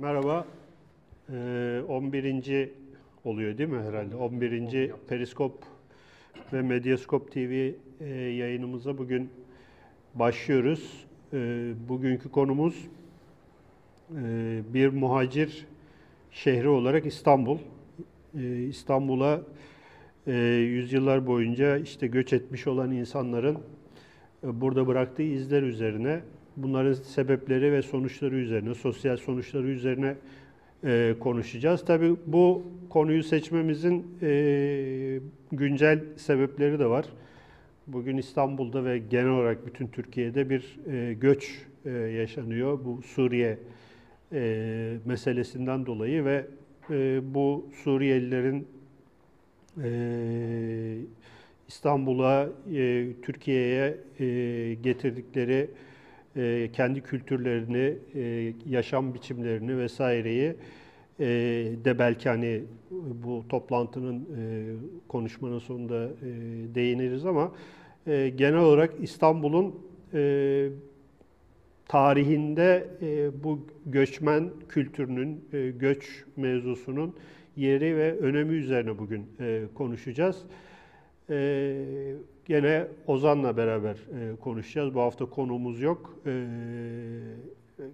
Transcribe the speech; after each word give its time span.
Merhaba. 0.00 0.46
Ee, 1.32 1.80
11. 1.88 2.70
oluyor 3.24 3.58
değil 3.58 3.68
mi 3.68 3.82
herhalde? 3.82 4.16
11. 4.16 4.92
Periskop 5.08 5.52
ve 6.52 6.62
Medyaskop 6.62 7.32
TV 7.32 7.72
e, 8.00 8.06
yayınımıza 8.14 8.98
bugün 8.98 9.30
başlıyoruz. 10.14 11.06
Ee, 11.32 11.72
bugünkü 11.88 12.30
konumuz 12.30 12.88
e, 14.10 14.60
bir 14.74 14.88
muhacir 14.88 15.66
şehri 16.30 16.68
olarak 16.68 17.06
İstanbul. 17.06 17.58
Ee, 18.38 18.62
İstanbul'a 18.62 19.42
e, 20.26 20.32
yüzyıllar 20.58 21.26
boyunca 21.26 21.76
işte 21.76 22.06
göç 22.06 22.32
etmiş 22.32 22.66
olan 22.66 22.90
insanların 22.90 23.58
e, 24.44 24.60
burada 24.60 24.86
bıraktığı 24.86 25.22
izler 25.22 25.62
üzerine, 25.62 26.20
bunların 26.62 26.92
sebepleri 26.92 27.72
ve 27.72 27.82
sonuçları 27.82 28.34
üzerine, 28.34 28.74
sosyal 28.74 29.16
sonuçları 29.16 29.66
üzerine 29.66 30.14
e, 30.84 31.14
konuşacağız. 31.20 31.84
Tabii 31.84 32.16
bu 32.26 32.62
konuyu 32.88 33.22
seçmemizin 33.22 34.06
e, 34.22 35.20
güncel 35.52 36.00
sebepleri 36.16 36.78
de 36.78 36.86
var. 36.86 37.04
Bugün 37.86 38.16
İstanbul'da 38.16 38.84
ve 38.84 38.98
genel 38.98 39.30
olarak 39.30 39.66
bütün 39.66 39.86
Türkiye'de 39.86 40.50
bir 40.50 40.78
e, 40.92 41.14
göç 41.14 41.66
e, 41.84 41.90
yaşanıyor. 41.90 42.78
Bu 42.84 43.02
Suriye 43.02 43.58
e, 44.32 44.96
meselesinden 45.04 45.86
dolayı 45.86 46.24
ve 46.24 46.46
e, 46.90 47.20
bu 47.34 47.66
Suriyelilerin 47.84 48.68
e, 49.82 49.90
İstanbul'a, 51.68 52.48
e, 52.74 53.06
Türkiye'ye 53.22 53.96
e, 54.20 54.26
getirdikleri 54.82 55.70
e, 56.36 56.70
kendi 56.72 57.00
kültürlerini, 57.00 57.94
e, 58.14 58.52
yaşam 58.68 59.14
biçimlerini 59.14 59.78
vesaireyi 59.78 60.54
e, 61.20 61.26
de 61.84 61.98
belki 61.98 62.28
hani 62.28 62.62
bu 63.24 63.44
toplantının 63.48 64.20
e, 64.20 64.40
konuşmanın 65.08 65.58
sonunda 65.58 66.04
e, 66.04 66.28
değiniriz 66.74 67.26
ama 67.26 67.52
e, 68.06 68.32
genel 68.36 68.60
olarak 68.60 68.94
İstanbul'un 69.02 69.74
e, 70.14 70.68
tarihinde 71.88 72.88
e, 73.02 73.44
bu 73.44 73.66
göçmen 73.86 74.50
kültürünün, 74.68 75.44
e, 75.52 75.70
göç 75.70 76.24
mevzusunun 76.36 77.14
yeri 77.56 77.96
ve 77.96 78.18
önemi 78.18 78.54
üzerine 78.54 78.98
bugün 78.98 79.26
e, 79.40 79.62
konuşacağız. 79.74 80.42
E, 81.30 81.34
gene 82.50 82.88
Ozan'la 83.06 83.56
beraber 83.56 83.94
e, 83.94 84.36
konuşacağız. 84.36 84.94
Bu 84.94 85.00
hafta 85.00 85.26
konuğumuz 85.26 85.80
yok. 85.80 86.14
E, 86.26 86.46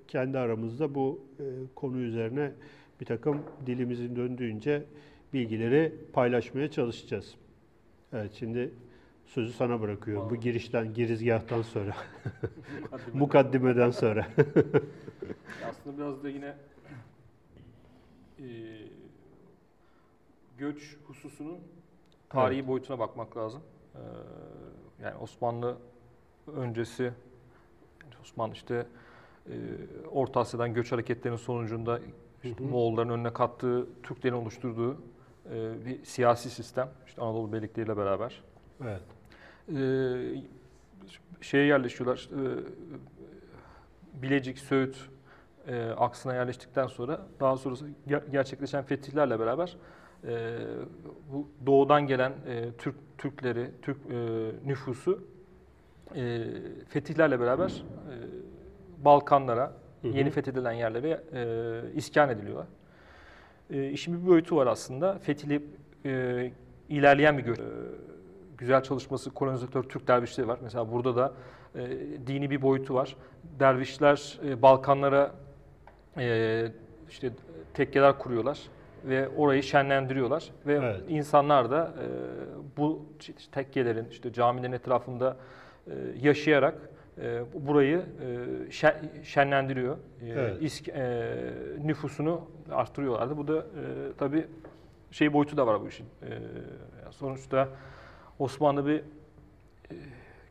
kendi 0.09 0.39
aramızda 0.39 0.95
bu 0.95 1.21
e, 1.39 1.45
konu 1.75 1.99
üzerine 1.99 2.53
bir 3.01 3.07
takım 3.07 3.43
dilimizin 3.67 4.17
döndüğünce 4.17 4.85
bilgileri 5.33 5.95
paylaşmaya 6.13 6.71
çalışacağız. 6.71 7.35
Evet 8.13 8.33
şimdi 8.39 8.71
sözü 9.27 9.53
sana 9.53 9.81
bırakıyorum. 9.81 10.31
Bu 10.31 10.37
girişten, 10.37 10.95
girizgahtan 10.95 11.63
sonra, 11.63 11.97
mukaddimeden 13.15 13.91
sonra. 13.91 14.27
Aslında 15.69 15.99
biraz 15.99 16.23
da 16.23 16.29
yine 16.29 16.55
e, 18.39 18.47
göç 20.59 20.97
hususunun 21.05 21.59
tarihi 22.29 22.69
boyutuna 22.69 22.99
bakmak 22.99 23.37
lazım. 23.37 23.63
E, 23.97 25.03
yani 25.05 25.17
Osmanlı 25.17 25.77
öncesi, 26.57 27.13
Osmanlı 28.23 28.55
işte 28.55 28.87
e, 29.47 29.53
Orta 30.11 30.41
Asya'dan 30.41 30.75
göç 30.75 30.93
hareketlerinin 30.93 31.39
sonucunda 31.39 32.01
işte 32.45 32.65
Hı 32.65 32.69
hı. 32.69 32.71
Moğolların 32.71 33.09
önüne 33.09 33.33
kattığı, 33.33 33.87
Türklerin 34.03 34.35
oluşturduğu 34.35 34.97
e, 35.53 35.85
bir 35.87 36.05
siyasi 36.05 36.51
sistem. 36.51 36.89
İşte 37.07 37.23
Anadolu 37.23 37.53
beylikleriyle 37.53 37.97
beraber. 37.97 38.43
Evet. 38.83 39.03
Ee, 39.69 40.43
şeye 41.41 41.65
yerleşiyorlar. 41.67 42.29
e, 42.33 42.65
Bilecik, 44.23 44.59
Söğüt 44.59 44.97
e, 45.67 45.83
aksına 45.85 46.35
yerleştikten 46.35 46.87
sonra 46.87 47.27
daha 47.41 47.57
sonrası 47.57 47.87
ger- 48.09 48.31
gerçekleşen 48.31 48.85
fetihlerle 48.85 49.41
beraber 49.41 49.77
e, 50.27 50.59
bu 51.33 51.49
doğudan 51.67 52.07
gelen 52.07 52.33
e, 52.49 52.71
Türk 52.79 52.95
Türkleri, 53.19 53.71
Türk 53.83 53.97
e, 53.97 54.51
nüfusu 54.69 55.23
e, 56.17 56.45
fetihlerle 56.89 57.41
beraber 57.41 57.71
e, 57.71 58.15
Balkanlara, 59.05 59.73
Hı 60.03 60.09
hı. 60.09 60.13
yeni 60.13 60.31
fethedilen 60.31 60.73
yerlere 60.73 61.23
e, 61.33 61.93
iskan 61.95 62.31
ediliyorlar. 62.31 62.67
E, 63.71 63.91
işin 63.91 64.23
bir 64.23 64.27
boyutu 64.27 64.57
var 64.57 64.67
aslında. 64.67 65.19
Fethili 65.19 65.63
e, 66.05 66.51
ilerleyen 66.89 67.39
bir 67.39 67.43
göç. 67.43 67.59
E, 67.59 67.63
güzel 68.59 68.83
çalışması 68.83 69.31
kolonizatör 69.31 69.83
Türk 69.83 70.09
dervişleri 70.09 70.49
var. 70.49 70.59
Mesela 70.63 70.93
burada 70.93 71.17
da 71.17 71.33
e, 71.75 71.89
dini 72.27 72.51
bir 72.51 72.63
boyutu 72.63 72.95
var. 72.95 73.17
Dervişler 73.61 74.39
e, 74.45 74.63
Balkanlara 74.63 75.35
e, 76.19 76.67
işte 77.09 77.31
tekkeler 77.75 78.19
kuruyorlar 78.19 78.59
ve 79.09 79.29
orayı 79.29 79.63
şenlendiriyorlar 79.63 80.51
ve 80.67 80.75
Evet. 80.75 81.01
insanlar 81.09 81.71
da 81.71 81.95
e, 82.03 82.07
bu 82.77 83.07
tekkelerin 83.53 84.09
işte 84.11 84.33
camilerin 84.33 84.73
etrafında 84.73 85.37
e, 85.87 85.93
yaşayarak 86.23 86.75
e, 87.23 87.41
burayı 87.55 87.99
e, 87.99 88.25
şen- 88.71 89.25
şenlendiriyor. 89.25 89.97
E, 89.97 90.27
Evet. 90.29 90.63
isk- 90.63 90.93
e, 90.93 91.87
nüfusunu 91.87 92.41
arttırıyorlardı. 92.73 93.37
Bu 93.37 93.49
da 93.49 93.57
e, 93.59 93.63
tabii 94.19 94.47
şey 95.11 95.33
boyutu 95.33 95.57
da 95.57 95.67
var 95.67 95.81
bu 95.81 95.89
işin. 95.89 96.07
E, 96.23 96.29
sonuçta 97.11 97.69
Osmanlı 98.39 98.87
bir 98.87 98.99
e, 98.99 99.03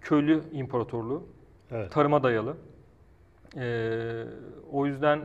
köylü 0.01 0.41
imparatorluğu, 0.51 1.23
Evet. 1.71 1.91
tarıma 1.91 2.23
dayalı. 2.23 2.57
E, 3.55 4.23
o 4.71 4.85
yüzden 4.85 5.17
e, 5.17 5.23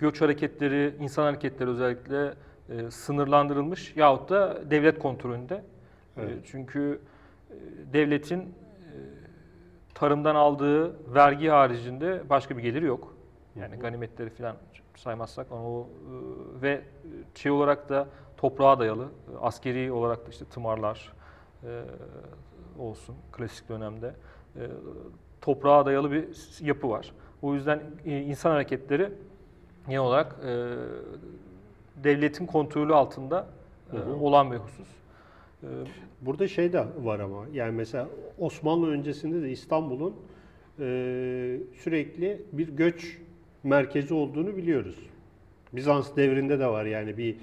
göç 0.00 0.20
hareketleri, 0.20 0.94
insan 1.00 1.22
hareketleri 1.22 1.70
özellikle 1.70 2.34
e, 2.68 2.90
sınırlandırılmış 2.90 3.96
yahut 3.96 4.30
da 4.30 4.70
devlet 4.70 4.98
kontrolünde. 4.98 5.54
E, 5.54 5.62
Evet. 6.22 6.38
çünkü 6.44 7.00
e, 7.50 7.54
devletin 7.92 8.40
e, 8.40 8.46
tarımdan 9.94 10.34
aldığı 10.34 11.14
vergi 11.14 11.48
haricinde 11.48 12.22
başka 12.30 12.56
bir 12.56 12.62
geliri 12.62 12.84
yok. 12.84 13.14
Yani 13.60 13.76
ganimetleri 13.76 14.30
falan 14.30 14.56
saymazsak 14.96 15.46
ama 15.52 15.68
o 15.68 15.80
e, 15.80 16.62
ve 16.62 16.80
şey 17.34 17.52
olarak 17.52 17.88
da 17.88 18.08
toprağa 18.36 18.78
dayalı, 18.78 19.04
e, 19.04 19.38
askeri 19.40 19.92
olarak 19.92 20.26
da 20.26 20.30
işte 20.30 20.44
tımarlar 20.44 21.12
e, 21.64 21.82
olsun 22.78 23.16
klasik 23.32 23.68
dönemde 23.68 24.14
e, 24.56 24.60
toprağa 25.40 25.86
dayalı 25.86 26.10
bir 26.12 26.28
yapı 26.60 26.88
var. 26.90 27.12
O 27.46 27.54
yüzden 27.54 27.80
e, 28.06 28.20
insan 28.20 28.50
hareketleri 28.50 29.08
genel 29.88 30.00
olarak 30.00 30.36
e, 30.46 30.74
devletin 32.04 32.46
kontrolü 32.46 32.94
altında 32.94 33.46
e, 33.92 33.96
Hı 33.96 34.00
hı. 34.00 34.14
olan 34.16 34.52
bir 34.52 34.56
husus. 34.56 34.88
E, 35.62 35.66
Burada 36.20 36.48
şey 36.48 36.72
de 36.72 36.84
var 37.02 37.20
ama 37.20 37.44
yani 37.52 37.72
mesela 37.72 38.08
Osmanlı 38.38 38.90
öncesinde 38.90 39.42
de 39.42 39.50
İstanbul'un 39.50 40.14
e, 40.78 41.58
sürekli 41.82 42.42
bir 42.52 42.68
göç 42.68 43.18
merkezi 43.64 44.14
olduğunu 44.14 44.56
biliyoruz. 44.56 44.96
Bizans 45.72 46.16
devrinde 46.16 46.58
de 46.58 46.66
var 46.66 46.84
yani 46.84 47.16
bir 47.18 47.36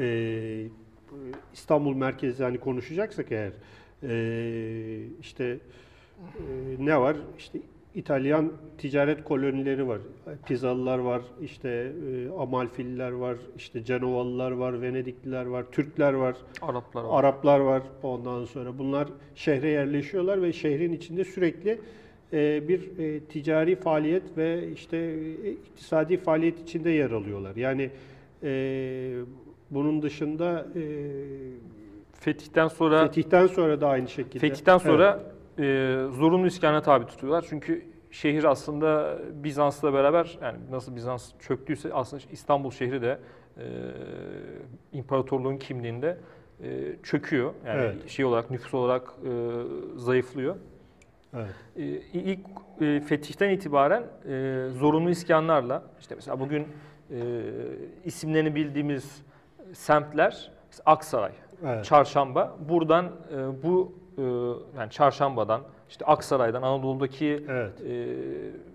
e, 0.00 0.68
İstanbul 1.52 1.94
merkezi 1.94 2.42
hani 2.42 2.58
konuşacaksak 2.58 3.26
eğer 3.32 3.52
e, 4.02 5.06
işte 5.20 5.44
e, 5.44 6.42
ne 6.78 7.00
var 7.00 7.16
işte 7.38 7.58
İtalyan 7.96 8.52
ticaret 8.78 9.24
kolonileri 9.24 9.88
var. 9.88 9.98
Pizalılar 10.46 10.98
var, 10.98 11.22
işte 11.42 11.68
e, 11.68 12.38
Amalfililer 12.38 13.10
var, 13.10 13.36
işte 13.56 13.84
Cenovalılar 13.84 14.50
var, 14.50 14.82
Venedikliler 14.82 15.46
var, 15.46 15.64
Türkler 15.72 16.12
var. 16.12 16.36
Araplar 16.62 17.04
var. 17.04 17.18
Araplar 17.20 17.60
var 17.60 17.82
ondan 18.02 18.44
sonra. 18.44 18.78
Bunlar 18.78 19.08
şehre 19.34 19.68
yerleşiyorlar 19.68 20.42
ve 20.42 20.52
şehrin 20.52 20.92
içinde 20.92 21.24
sürekli 21.24 21.78
e, 22.32 22.68
bir 22.68 22.98
e, 22.98 23.20
ticari 23.20 23.76
faaliyet 23.76 24.36
ve 24.36 24.72
işte 24.72 24.96
e, 25.44 25.50
iktisadi 25.50 26.16
faaliyet 26.16 26.62
içinde 26.62 26.90
yer 26.90 27.10
alıyorlar. 27.10 27.56
Yani 27.56 27.90
e, 28.42 28.50
bunun 29.70 30.02
dışında 30.02 30.66
e, 30.76 30.82
Fetihten 32.20 32.68
sonra 32.68 33.06
fetihten 33.06 33.46
sonra 33.46 33.80
da 33.80 33.88
aynı 33.88 34.08
şekilde. 34.08 34.38
Fetihten 34.38 34.78
sonra 34.78 35.35
e, 35.58 35.62
zorunlu 36.12 36.46
iskana 36.46 36.82
tabi 36.82 37.06
tutuyorlar. 37.06 37.44
Çünkü 37.48 37.86
şehir 38.10 38.44
aslında 38.44 39.18
Bizans'la 39.32 39.92
beraber 39.94 40.38
yani 40.42 40.58
nasıl 40.70 40.96
Bizans 40.96 41.32
çöktüyse 41.38 41.94
aslında 41.94 42.22
İstanbul 42.32 42.70
şehri 42.70 43.02
de 43.02 43.18
e, 43.58 43.64
imparatorluğun 44.92 45.56
kimliğinde 45.56 46.18
e, 46.62 46.96
çöküyor. 47.02 47.52
Yani 47.66 47.80
Evet. 47.80 48.08
şey 48.08 48.24
olarak 48.24 48.50
nüfus 48.50 48.74
olarak 48.74 49.02
e, 49.08 49.30
zayıflıyor. 49.96 50.56
Evet. 51.34 51.54
E, 51.76 51.82
ilk 52.20 52.40
e, 52.80 53.00
fetihten 53.00 53.50
itibaren 53.50 54.02
e, 54.28 54.68
zorunlu 54.70 55.10
iskanlarla 55.10 55.82
işte 56.00 56.14
mesela 56.14 56.40
bugün 56.40 56.68
e, 57.10 57.16
isimlerini 58.04 58.54
bildiğimiz 58.54 59.22
semtler 59.72 60.50
Aksaray, 60.86 61.32
Evet. 61.66 61.84
Çarşamba. 61.84 62.56
Buradan 62.68 63.04
e, 63.06 63.62
bu 63.62 63.92
e, 64.18 64.22
yani 64.78 64.90
Çarşamba'dan 64.90 65.60
işte 65.88 66.04
Aksaray'dan 66.04 66.62
Anadolu'daki 66.62 67.44
Evet. 67.48 67.72
e, 67.88 68.06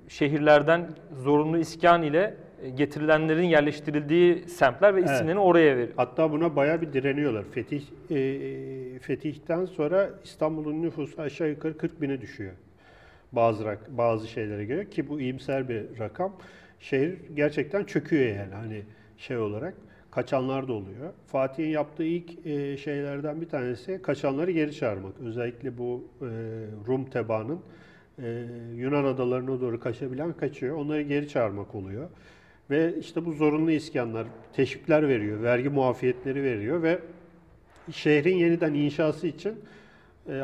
şehirlerden 0.08 0.90
zorunlu 1.24 1.58
iskan 1.58 2.04
ile 2.04 2.34
e, 2.64 2.70
getirilenlerin 2.70 3.44
yerleştirildiği 3.44 4.50
semtler 4.50 4.96
ve 4.96 5.00
Evet. 5.00 5.10
isimlerini 5.10 5.40
oraya 5.40 5.76
veriyor. 5.78 5.94
Hatta 5.98 6.32
buna 6.32 6.56
bayağı 6.56 6.82
bir 6.82 6.94
direniyorlar. 6.94 7.44
Fetih 7.44 7.82
e, 8.12 9.00
fetihten 9.00 9.66
sonra 9.66 10.10
İstanbul'un 10.24 10.82
nüfusu 10.82 11.22
aşağı 11.22 11.50
yukarı 11.50 11.78
40 11.78 12.02
bine 12.02 12.22
düşüyor. 12.22 12.54
Bazı 13.32 13.64
rak- 13.64 13.98
bazı 13.98 14.28
şeylere 14.28 14.66
göre 14.66 14.90
ki 14.90 15.10
bu 15.10 15.20
iyimser 15.22 15.70
bir 15.70 16.00
rakam. 16.00 16.34
Şehir 16.80 17.18
gerçekten 17.36 17.84
çöküyor 17.84 18.36
yani 18.36 18.54
hani 18.54 18.82
şey 19.18 19.38
olarak. 19.38 19.74
Kaçanlar 20.12 20.68
da 20.68 20.74
oluyor. 20.74 21.14
Fatih'in 21.28 21.70
yaptığı 21.70 22.04
ilk 22.04 22.46
e, 22.46 22.78
şeylerden 22.78 23.42
bir 23.42 23.50
tanesi 23.50 24.02
kaçanları 24.02 24.52
geri 24.52 24.76
çağırmak. 24.76 25.14
Özellikle 25.26 25.78
bu 25.78 26.04
e, 26.22 26.26
Rum 26.88 27.06
tebaanın 27.06 27.60
e, 28.24 28.46
Yunan 28.76 29.06
adalarına 29.06 29.62
doğru 29.62 29.80
kaçabilen 29.80 30.34
kaçıyor. 30.34 30.76
Onları 30.76 31.02
geri 31.02 31.30
çağırmak 31.30 31.76
oluyor. 31.76 32.10
Ve 32.70 32.94
işte 33.00 33.26
bu 33.26 33.32
zorunlu 33.32 33.72
iskanlar, 33.72 34.28
teşvikler 34.54 35.08
veriyor, 35.08 35.44
vergi 35.44 35.70
muafiyetleri 35.70 36.44
veriyor 36.44 36.84
ve 36.84 37.00
şehrin 37.92 38.36
yeniden 38.36 38.74
inşası 38.74 39.28
için 39.28 39.54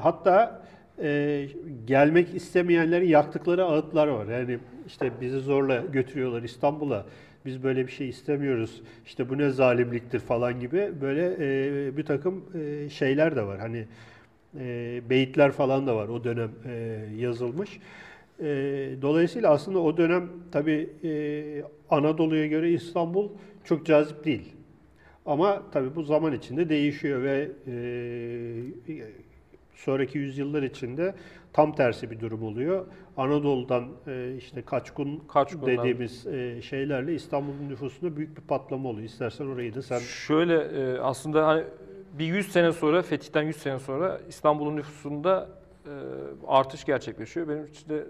hatta 0.02 0.64
e, 1.02 1.48
gelmek 1.86 2.36
istemeyenlerin 2.36 3.08
yaktıkları 3.08 3.66
ağıtlar 3.66 4.08
var. 4.08 4.26
Yani 4.26 4.60
işte 4.88 5.12
bizi 5.22 5.40
zorla 5.40 5.78
götürüyorlar 5.78 6.44
İstanbul'a. 6.44 7.06
Biz 7.48 7.64
böyle 7.64 7.88
bir 7.88 7.92
şey 7.92 8.10
istemiyoruz. 8.10 8.82
İşte 9.06 9.30
bu 9.30 9.38
ne 9.38 9.50
zalimliktir 9.50 10.20
falan 10.20 10.60
gibi 10.60 10.92
böyle 11.02 11.36
e, 11.40 11.98
bir 11.98 12.06
takım 12.06 12.46
e, 12.56 12.90
şeyler 12.90 13.36
de 13.36 13.42
var. 13.48 13.60
Hani 13.60 13.86
e, 14.60 15.02
beyitler 15.10 15.52
falan 15.52 15.88
da 15.88 15.96
var 15.96 16.08
o 16.08 16.24
dönem 16.24 16.52
e, 16.66 17.00
yazılmış. 17.18 17.80
E, 18.40 18.46
dolayısıyla 19.02 19.52
aslında 19.52 19.80
o 19.80 19.98
dönem 19.98 20.30
tabii 20.52 20.90
e, 21.04 21.12
Anadolu'ya 21.90 22.48
göre 22.48 22.72
İstanbul 22.72 23.30
çok 23.64 23.86
cazip 23.86 24.26
değil. 24.26 24.54
Ama 25.26 25.64
tabii 25.72 25.96
bu 25.96 26.04
zaman 26.04 26.34
içinde 26.34 26.70
değişiyor 26.70 27.24
ve 27.24 27.52
e, 27.68 27.74
sonraki 29.78 30.18
yüzyıllar 30.18 30.64
içinde 30.64 31.16
tam 31.54 31.76
tersi 31.76 32.12
bir 32.12 32.20
durum 32.20 32.44
oluyor. 32.44 32.86
Anadolu'dan 33.18 33.88
e, 34.08 34.36
işte 34.38 34.62
Kaçkun 34.62 35.24
Kaçkunlar. 35.28 35.78
dediğimiz 35.78 36.28
e, 36.28 36.62
şeylerle 36.62 37.14
İstanbul'un 37.14 37.70
nüfusunda 37.70 38.18
büyük 38.18 38.38
bir 38.38 38.42
patlama 38.42 38.90
oluyor. 38.90 39.06
İstersen 39.06 39.46
orayı 39.46 39.76
da 39.76 39.82
sen 39.82 40.00
Şöyle 40.00 40.56
e, 40.56 41.00
aslında 41.00 41.48
hani 41.48 41.64
bir 42.20 42.26
100 42.26 42.52
sene 42.52 42.72
sonra 42.72 43.02
fetihten 43.02 43.44
100 43.44 43.58
sene 43.58 43.80
sonra 43.80 44.22
İstanbul'un 44.30 44.76
nüfusunda 44.76 45.50
e, 45.86 45.92
artış 46.48 46.86
gerçekleşiyor. 46.86 47.48
Benim 47.48 47.66
işte 47.74 48.04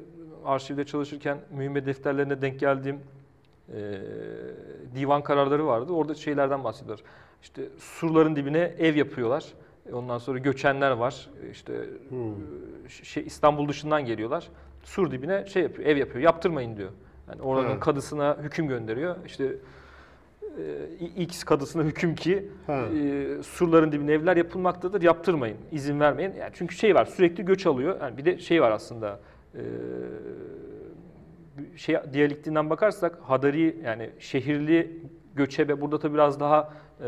arşivde 0.46 0.86
çalışırken 0.86 1.38
mühimmet 1.52 1.86
defterlerine 1.86 2.42
denk 2.42 2.60
geldiğim 2.60 3.00
e, 3.74 3.80
divan 4.96 5.24
kararları 5.24 5.68
vardı. 5.68 5.94
Orada 5.94 6.16
şeylerden 6.16 6.64
bahsediyorlar. 6.64 7.06
İşte 7.42 7.62
surların 7.80 8.36
dibine 8.36 8.60
ev 8.60 8.96
yapıyorlar. 8.96 9.46
E, 9.90 9.94
Ondan 9.94 10.18
sonra 10.18 10.38
göçenler 10.40 10.92
var. 10.92 11.30
E, 11.48 11.50
İşte 11.50 11.74
Hmm. 12.10 12.32
e, 12.86 12.90
şey 12.90 13.24
İstanbul 13.26 13.68
dışından 13.68 14.06
geliyorlar. 14.06 14.48
Sur 14.84 15.12
dibine 15.12 15.46
şey 15.46 15.64
yapıyor, 15.64 15.90
ev 15.90 15.98
yapıyor. 15.98 16.24
Yaptırmayın 16.24 16.78
diyor. 16.78 16.90
Yani 17.30 17.42
oranın 17.42 17.70
Evet. 17.70 17.80
kadısına 17.80 18.38
hüküm 18.42 18.68
gönderiyor. 18.68 19.16
İşte 19.26 19.56
e, 21.02 21.06
X 21.06 21.44
kadısına 21.44 21.84
hüküm 21.84 22.16
ki 22.16 22.50
e, 22.70 23.28
surların 23.44 23.92
dibine 23.92 24.12
evler 24.12 24.38
yapılmaktadır. 24.38 25.02
Yaptırmayın, 25.02 25.58
izin 25.72 26.00
vermeyin. 26.00 26.34
Yani 26.40 26.52
çünkü 26.54 26.76
şey 26.76 26.96
var, 26.96 27.06
sürekli 27.06 27.46
göç 27.46 27.66
alıyor. 27.66 28.02
Yani 28.02 28.18
bir 28.18 28.26
de 28.26 28.38
şey 28.40 28.62
var 28.62 28.72
aslında. 28.72 29.20
E, 29.56 29.62
şey 31.76 31.96
diyalektiğinden 32.14 32.70
bakarsak 32.70 33.20
Hadari 33.24 33.78
yani 33.84 34.10
şehirli 34.20 35.02
göçebe 35.36 35.82
burada 35.82 36.00
tabii 36.00 36.14
biraz 36.14 36.40
daha 36.40 36.74
e, 37.04 37.08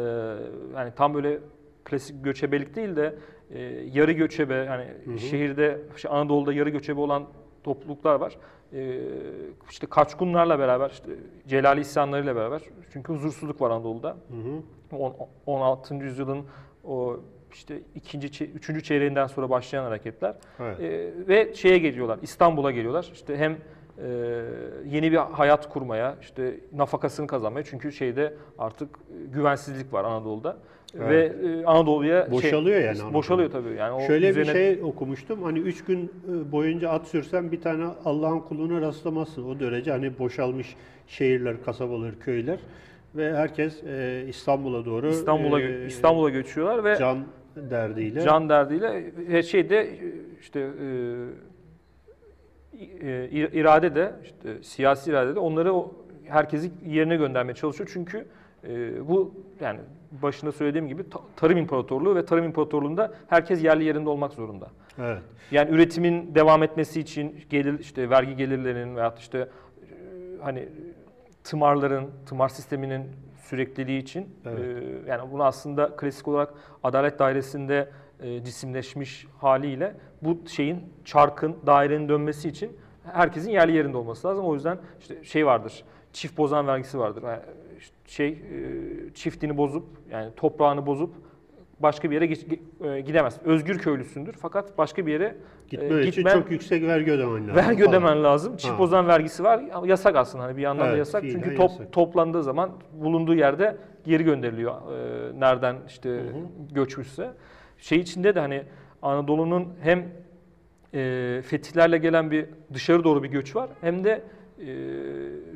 yani 0.76 0.92
tam 0.96 1.14
böyle 1.14 1.40
klasik 1.90 2.24
göçebelik 2.24 2.76
değil 2.76 2.96
de 2.96 3.16
e, 3.52 3.62
yarı 3.94 4.12
göçebe 4.12 4.54
yani 4.54 4.86
Hı 5.06 5.12
hı. 5.12 5.20
şehirde 5.20 5.82
işte 5.96 6.10
Anadolu'da 6.10 6.54
yarı 6.54 6.70
göçebe 6.70 7.00
olan 7.00 7.26
topluluklar 7.64 8.16
var. 8.16 8.38
E, 8.74 9.00
işte 9.70 9.88
Kaçkunlarla 9.88 10.60
beraber 10.60 10.90
işte 10.90 11.12
Celali 11.48 11.82
isyanlarıyla 11.82 12.36
beraber 12.36 12.62
çünkü 12.94 13.14
huzursuzluk 13.14 13.62
var 13.62 13.72
Anadolu'da. 13.72 14.10
Hı 14.10 14.96
hı. 14.96 14.96
On- 14.98 15.16
16. 15.46 15.96
yüzyılın 15.96 16.46
o 16.84 17.20
işte 17.54 17.80
ikinci, 17.96 18.46
üçüncü 18.46 18.84
çeyreğinden 18.84 19.28
sonra 19.28 19.50
başlayan 19.50 19.84
hareketler 19.84 20.36
Evet. 20.60 20.80
Ee, 20.80 21.12
ve 21.28 21.54
şeye 21.54 21.78
geliyorlar, 21.78 22.20
İstanbul'a 22.22 22.72
geliyorlar. 22.72 23.10
İşte 23.14 23.38
hem 23.38 23.58
e, 24.06 24.42
yeni 24.86 25.12
bir 25.12 25.18
hayat 25.18 25.70
kurmaya, 25.70 26.16
işte 26.22 26.56
nafakasını 26.76 27.28
kazanmaya 27.28 27.64
çünkü 27.64 27.92
şeyde 27.92 28.34
artık 28.58 28.90
güvensizlik 29.34 29.94
var 29.94 30.04
Anadolu'da 30.04 30.58
Evet. 30.98 31.10
ve 31.10 31.48
e, 31.50 31.66
Anadolu'ya 31.66 32.24
şey- 32.24 32.32
Boşalıyor 32.32 32.80
yani 32.82 32.98
Anadolu. 32.98 33.14
boşalıyor 33.14 33.52
tabii. 33.52 33.74
Yani 33.78 33.92
o 33.94 34.00
Şöyle 34.08 34.26
bir 34.36 34.42
üzerine- 34.42 34.54
şey 34.54 34.84
okumuştum. 34.84 35.44
Hani 35.44 35.60
üç 35.60 35.84
gün 35.86 36.00
e, 36.06 36.52
boyunca 36.52 36.90
at 36.90 37.08
sürsen 37.08 37.52
bir 37.52 37.62
tane 37.62 37.86
Allah'ın 38.06 38.40
kuluna 38.40 38.82
rastlamazsın. 38.82 39.44
O 39.50 39.60
derece 39.60 39.92
hani 39.92 40.20
boşalmış 40.20 40.76
şehirler, 41.08 41.64
kasabalar, 41.66 42.20
köyler 42.20 42.60
ve 43.16 43.34
herkes 43.36 43.84
e, 43.84 44.24
İstanbul'a 44.28 44.86
doğru 44.86 45.10
İstanbul'a 45.10 45.62
e, 45.62 45.86
İstanbul'a 45.86 46.30
göçüyorlar 46.30 46.84
ve 46.84 46.96
can 47.00 47.18
derdiyle. 47.56 48.22
Can 48.22 48.50
derdiyle 48.50 49.12
e, 49.30 49.44
şeyde 49.44 49.90
işte 50.42 50.60
e, 50.60 50.90
irade 53.54 53.96
de 53.96 54.14
işte 54.24 54.64
siyasi 54.64 55.10
irade 55.10 55.36
de 55.36 55.40
onları 55.40 55.74
herkesi 56.26 56.72
yerine 56.88 57.16
göndermeye 57.16 57.54
çalışıyor. 57.54 57.90
Çünkü 57.94 58.26
e, 58.68 59.08
bu 59.08 59.34
yani 59.62 59.80
başında 60.12 60.52
söylediğim 60.52 60.88
gibi 60.88 61.10
ta- 61.10 61.20
tarım 61.36 61.58
imparatorluğu 61.58 62.16
ve 62.16 62.26
tarım 62.26 62.46
imparatorluğunda 62.46 63.14
herkes 63.28 63.64
yerli 63.64 63.84
yerinde 63.84 64.10
olmak 64.10 64.34
zorunda. 64.34 64.68
Evet. 65.00 65.22
Yani 65.52 65.72
üretimin 65.72 66.36
devam 66.36 66.64
etmesi 66.64 67.00
için 67.00 67.36
gelir 67.50 67.80
işte 67.80 68.10
vergi 68.10 68.36
gelirlerinin 68.36 68.96
veyahut 68.96 69.20
işte 69.20 69.38
e, 69.38 69.48
hani 70.42 70.70
tımarların, 71.44 72.08
tımar 72.26 72.50
sisteminin 72.50 73.04
sürekliliği 73.42 74.02
için 74.02 74.30
Evet. 74.46 74.60
e, 74.60 75.10
yani 75.12 75.32
bunu 75.32 75.44
aslında 75.44 75.96
klasik 75.96 76.28
olarak 76.28 76.54
adalet 76.84 77.20
dairesinde 77.20 77.90
e, 78.22 78.44
cisimleşmiş 78.44 79.28
haliyle 79.38 79.96
bu 80.22 80.38
şeyin 80.48 80.80
çarkın 81.06 81.56
dairenin 81.66 82.10
dönmesi 82.10 82.50
için 82.50 82.78
herkesin 83.14 83.52
yerli 83.52 83.76
yerinde 83.76 83.98
olması 83.98 84.28
lazım. 84.28 84.46
O 84.46 84.54
yüzden 84.54 84.78
işte 85.00 85.24
şey 85.24 85.46
vardır. 85.46 85.84
Çift 86.14 86.38
bozan 86.38 86.68
vergisi 86.68 87.00
vardır. 87.00 87.24
Yani 87.24 87.40
şey 88.06 88.28
e, 88.30 88.38
çiftini 89.14 89.58
bozup 89.58 89.86
yani 90.12 90.32
toprağını 90.36 90.86
bozup 90.86 91.14
başka 91.80 92.12
bir 92.12 92.22
yere 92.22 92.34
e, 92.96 93.02
gidemez. 93.02 93.40
Özgür 93.46 93.80
köylüsündür 93.80 94.34
fakat 94.34 94.78
başka 94.78 95.06
bir 95.06 95.12
yere 95.12 95.36
Gitmen 95.70 95.98
e, 95.98 96.02
için 96.02 96.12
gitmen- 96.22 96.34
çok 96.42 96.52
yüksek 96.52 96.84
vergi 96.84 97.12
ödemen 97.12 97.48
lazım. 97.48 97.56
Vergi 97.56 97.84
falan. 97.84 97.96
ödemen 97.96 98.24
lazım. 98.24 98.58
Çift 98.58 98.74
Ha. 98.74 98.80
bozan 98.80 99.08
vergisi 99.08 99.44
var. 99.44 99.64
Yasak 99.86 100.16
aslında 100.16 100.44
hani 100.44 100.58
bir 100.58 100.62
yandan 100.62 100.86
da 100.86 100.90
Evet, 100.90 100.98
yasak. 100.98 101.22
fiilen 101.22 101.34
Çünkü 101.42 101.56
top, 101.56 101.72
yasak. 101.72 101.92
toplandığı 101.92 102.44
zaman 102.44 102.72
bulunduğu 102.94 103.36
yerde 103.36 103.78
geri 104.06 104.24
gönderiliyor. 104.24 104.74
Ee, 104.74 105.40
nereden 105.40 105.76
işte 105.88 106.10
hı. 106.10 106.24
göçmüşse. 106.74 107.32
Şey 107.78 108.00
içinde 108.00 108.36
de 108.36 108.40
hani 108.40 108.64
Anadolu'nun 109.02 109.68
hem 109.82 110.08
e, 110.94 111.42
fetihlerle 111.46 111.98
gelen 111.98 112.32
bir 112.32 112.46
dışarı 112.74 113.04
doğru 113.04 113.24
bir 113.24 113.30
göç 113.30 113.56
var 113.56 113.70
hem 113.82 114.04
de 114.04 114.22
e, 114.60 114.66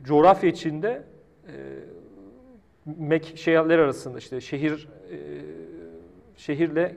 coğrafya 0.05 0.49
içinde 0.49 1.03
e, 1.47 1.53
mek 2.97 3.33
şehirler 3.37 3.79
arasında 3.79 4.17
işte 4.17 4.41
şehir 4.41 4.87
e, 5.11 5.17
şehirle 6.37 6.95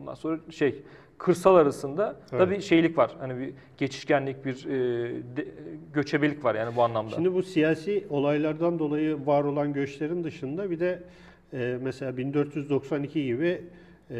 ondan 0.00 0.14
sonra 0.14 0.38
şey 0.50 0.82
kırsal 1.18 1.54
arasında 1.54 1.96
da 1.98 2.16
Evet. 2.32 2.50
bir 2.50 2.60
şeylik 2.60 2.98
var. 2.98 3.16
Hani 3.18 3.38
bir 3.40 3.52
geçişkenlik, 3.78 4.44
bir 4.44 4.66
e, 4.66 4.70
de- 5.36 5.46
göçebelik 5.94 6.44
var 6.44 6.54
yani 6.54 6.76
bu 6.76 6.82
anlamda. 6.82 7.14
Şimdi 7.14 7.34
bu 7.34 7.42
siyasi 7.42 8.04
olaylardan 8.10 8.78
dolayı 8.78 9.26
var 9.26 9.44
olan 9.44 9.72
göçlerin 9.72 10.24
dışında 10.24 10.70
bir 10.70 10.80
de 10.80 11.02
e, 11.52 11.78
mesela 11.82 12.16
1492 12.16 13.24
gibi 13.24 13.62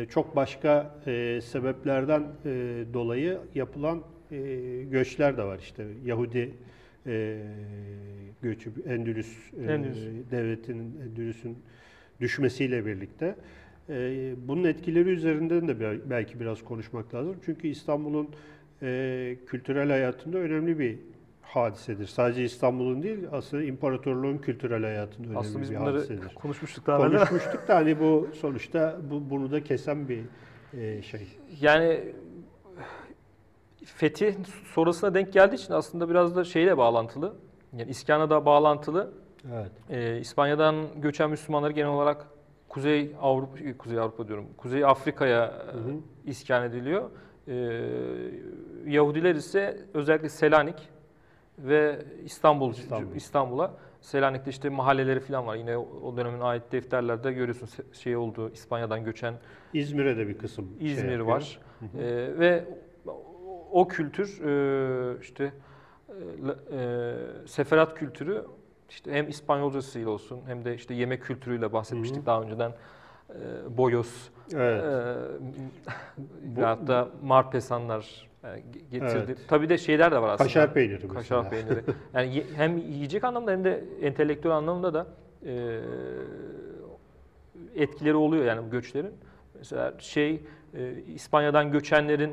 çok 0.09 0.37
başka 0.37 0.95
e, 1.07 1.41
sebeplerden 1.41 2.23
e, 2.45 2.85
dolayı 2.95 3.39
yapılan 3.55 4.03
e, 4.33 4.37
göçler 4.91 5.37
de 5.37 5.43
var. 5.43 5.59
İşte 5.59 5.85
Yahudi 6.05 6.51
göçü, 8.43 8.71
Endülüs, 8.89 9.37
Endülüs. 9.69 9.99
devletinin, 10.31 11.01
Endülüs'ün 11.11 11.59
düşmesiyle 12.21 12.87
birlikte. 12.87 13.35
Bunun 14.49 14.65
etkileri 14.65 15.09
üzerinden 15.09 15.69
de 15.69 15.81
bel- 15.81 16.11
belki 16.11 16.41
biraz 16.41 16.65
konuşmak 16.65 17.15
lazım. 17.15 17.37
Çünkü 17.45 17.69
İstanbul'un 17.69 18.29
kültürel 19.47 19.89
hayatında 19.89 20.39
önemli 20.39 20.79
bir 20.79 20.99
hadisedir. 21.47 22.07
Sadece 22.07 22.45
İstanbul'un 22.45 23.03
değil, 23.03 23.19
aslında 23.33 23.63
imparatorluğun 23.63 24.39
kültürel 24.39 24.83
hayatının 24.83 25.27
önemli 25.27 25.39
Aslında 25.39 25.63
biz 25.63 25.71
bir 25.71 25.81
bunları 25.81 25.97
hadisedir. 25.97 26.35
konuşmuştuk 26.35 26.87
daha 26.87 26.99
evvel. 26.99 27.11
Konuşmuştuk 27.11 27.69
da 27.69 27.75
hani 27.75 28.01
bu 28.01 28.29
sonuçta 28.41 28.97
bu, 29.11 29.31
bunu 29.31 29.51
da 29.51 29.65
kesen 29.65 30.09
bir 30.09 30.23
e, 30.81 31.03
şey. 31.03 31.29
Yani 31.61 32.13
fetih 33.85 34.35
sonrasına 34.75 35.15
denk 35.15 35.33
geldiği 35.33 35.55
için 35.55 35.73
aslında 35.73 36.11
biraz 36.11 36.37
da 36.37 36.45
şeyle 36.45 36.77
bağlantılı. 36.79 37.35
Yani 37.73 37.91
İskan'a 37.91 38.31
da 38.31 38.47
bağlantılı. 38.47 39.13
Evet. 39.53 39.73
Ee, 39.91 40.19
İspanya'dan 40.19 40.87
göçen 40.97 41.31
Müslümanları 41.31 41.73
genel 41.73 41.89
olarak 41.89 42.27
Kuzey 42.69 43.17
Avrupa, 43.21 43.59
Kuzey 43.79 43.99
Avrupa 43.99 44.29
diyorum, 44.29 44.47
Kuzey 44.57 44.85
Afrika'ya 44.85 45.45
e, 45.47 46.31
iskan 46.31 46.63
ediliyor. 46.63 47.11
Ee, 47.49 47.55
Yahudiler 48.87 49.35
ise 49.35 49.81
özellikle 49.95 50.29
Selanik 50.29 50.89
ve 51.59 52.05
İstanbul 52.25 52.71
İstanbul. 52.71 53.15
İstanbul'a 53.17 53.75
Selanik'te 54.01 54.51
işte 54.51 54.69
mahalleleri 54.69 55.21
falan 55.21 55.47
var. 55.47 55.57
Yine 55.57 55.77
o 55.79 56.17
dönemin 56.17 56.41
ait 56.41 56.63
defterlerde 56.73 57.33
görüyorsun 57.33 57.69
şey 57.93 58.17
oldu 58.17 58.51
İspanya'dan 58.53 59.05
göçen 59.05 59.35
İzmir'e 59.73 60.17
de 60.17 60.29
bir 60.29 60.39
kısım 60.39 60.69
şey 60.79 60.93
İzmir 60.93 61.11
yapıyor. 61.11 61.29
var. 61.29 61.61
Ee, 61.99 61.99
ve 62.39 62.65
o 63.73 63.89
kültür 63.89 64.41
e, 64.45 65.21
işte 65.21 65.53
e, 66.09 66.77
e, 66.77 67.15
seferat 67.47 67.95
kültürü 67.95 68.45
işte 68.91 69.13
hem 69.13 69.29
İspanyolcasıyla 69.29 70.11
olsun 70.11 70.41
hem 70.47 70.65
de 70.65 70.75
işte 70.75 70.95
yemek 70.95 71.23
kültürüyle 71.23 71.73
bahsetmiştik 71.73 72.19
Hı 72.19 72.23
hı. 72.23 72.27
daha 72.27 72.43
önceden. 72.43 72.73
E, 73.31 73.77
boyos, 73.77 74.29
Evet. 74.55 74.85
e, 74.85 75.17
Bu- 76.57 76.87
da 76.87 77.09
marpesanlar 77.23 78.29
e, 78.29 78.34
getirdi. 78.91 79.25
Evet. 79.27 79.39
Tabii 79.49 79.69
de 79.69 79.79
şeyler 79.79 80.13
de 80.13 80.23
var 80.23 80.29
aslında. 80.29 80.49
Kaşar 80.49 80.75
peyniri 80.75 80.95
mesela. 80.95 81.15
Kaşar 81.15 81.51
peyniri. 81.51 81.83
Yani 82.15 82.45
hem 82.57 82.79
yiyecek 82.79 83.25
anlamda 83.25 83.51
hem 83.51 83.65
de 83.65 83.85
entelektüel 84.03 84.55
anlamda 84.55 84.95
da 84.95 85.07
e, 85.47 85.81
etkileri 87.75 88.15
oluyor 88.15 88.45
yani 88.45 88.67
bu 88.67 88.71
göçlerin. 88.71 89.13
Mesela 89.59 89.95
şey 89.99 90.43
e, 90.75 90.93
İspanya'dan 91.15 91.73
göçenlerin 91.73 92.33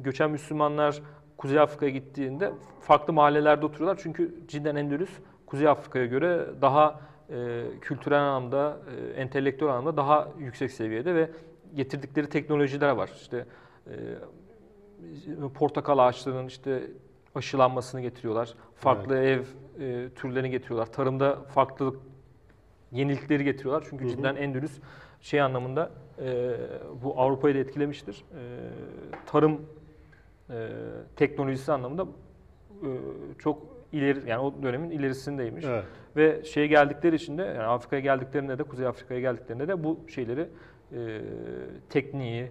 göçen 0.00 0.30
Müslümanlar 0.30 1.02
Kuzey 1.36 1.58
Afrika'ya 1.58 1.92
gittiğinde 1.92 2.52
farklı 2.80 3.12
mahallelerde 3.12 3.66
oturuyorlar. 3.66 4.00
Çünkü 4.02 4.34
cidden 4.48 4.76
Endülüs 4.76 5.10
Kuzey 5.46 5.68
Afrika'ya 5.68 6.06
göre 6.06 6.46
daha 6.62 7.00
e, 7.30 7.64
kültürel 7.80 8.20
anlamda, 8.20 8.76
e, 9.16 9.20
entelektüel 9.20 9.70
anlamda 9.70 9.96
daha 9.96 10.28
yüksek 10.38 10.70
seviyede 10.70 11.14
ve 11.14 11.30
getirdikleri 11.74 12.28
teknolojiler 12.28 12.90
var. 12.90 13.10
İşte 13.16 13.46
e, 13.86 13.92
portakal 15.54 15.98
ağaçlarının 15.98 16.46
işte 16.46 16.82
aşılanmasını 17.34 18.00
getiriyorlar. 18.00 18.54
Farklı 18.74 19.18
ev 19.18 19.40
e, 19.80 20.08
türlerini 20.14 20.50
getiriyorlar. 20.50 20.92
Tarımda 20.92 21.42
farklılık 21.42 22.00
yenilikleri 22.92 23.44
getiriyorlar. 23.44 23.86
Çünkü 23.90 24.04
Hı 24.04 24.08
hı. 24.08 24.12
cidden 24.12 24.36
Endülüs 24.36 24.72
şey 25.20 25.40
anlamında 25.40 25.90
e, 26.18 26.56
bu 27.02 27.20
Avrupa'yı 27.20 27.54
da 27.54 27.58
etkilemiştir. 27.58 28.16
E, 28.16 28.42
tarım 29.26 29.60
e, 30.50 30.68
teknolojisi 31.16 31.72
anlamında 31.72 32.06
e, 32.82 32.88
çok 33.38 33.62
ileri 33.92 34.30
yani 34.30 34.40
o 34.40 34.62
dönemin 34.62 34.90
ilerisindeymiş. 34.90 35.64
Evet. 35.64 35.84
Ve 36.16 36.44
şeye 36.44 36.66
geldikleri 36.66 37.16
için 37.16 37.38
de 37.38 37.42
yani 37.42 37.62
Afrika'ya 37.62 38.02
geldiklerinde 38.02 38.58
de 38.58 38.62
Kuzey 38.62 38.86
Afrika'ya 38.86 39.20
geldiklerinde 39.20 39.68
de 39.68 39.84
bu 39.84 40.00
şeyleri 40.08 40.48
e, 40.92 41.20
tekniği, 41.88 42.48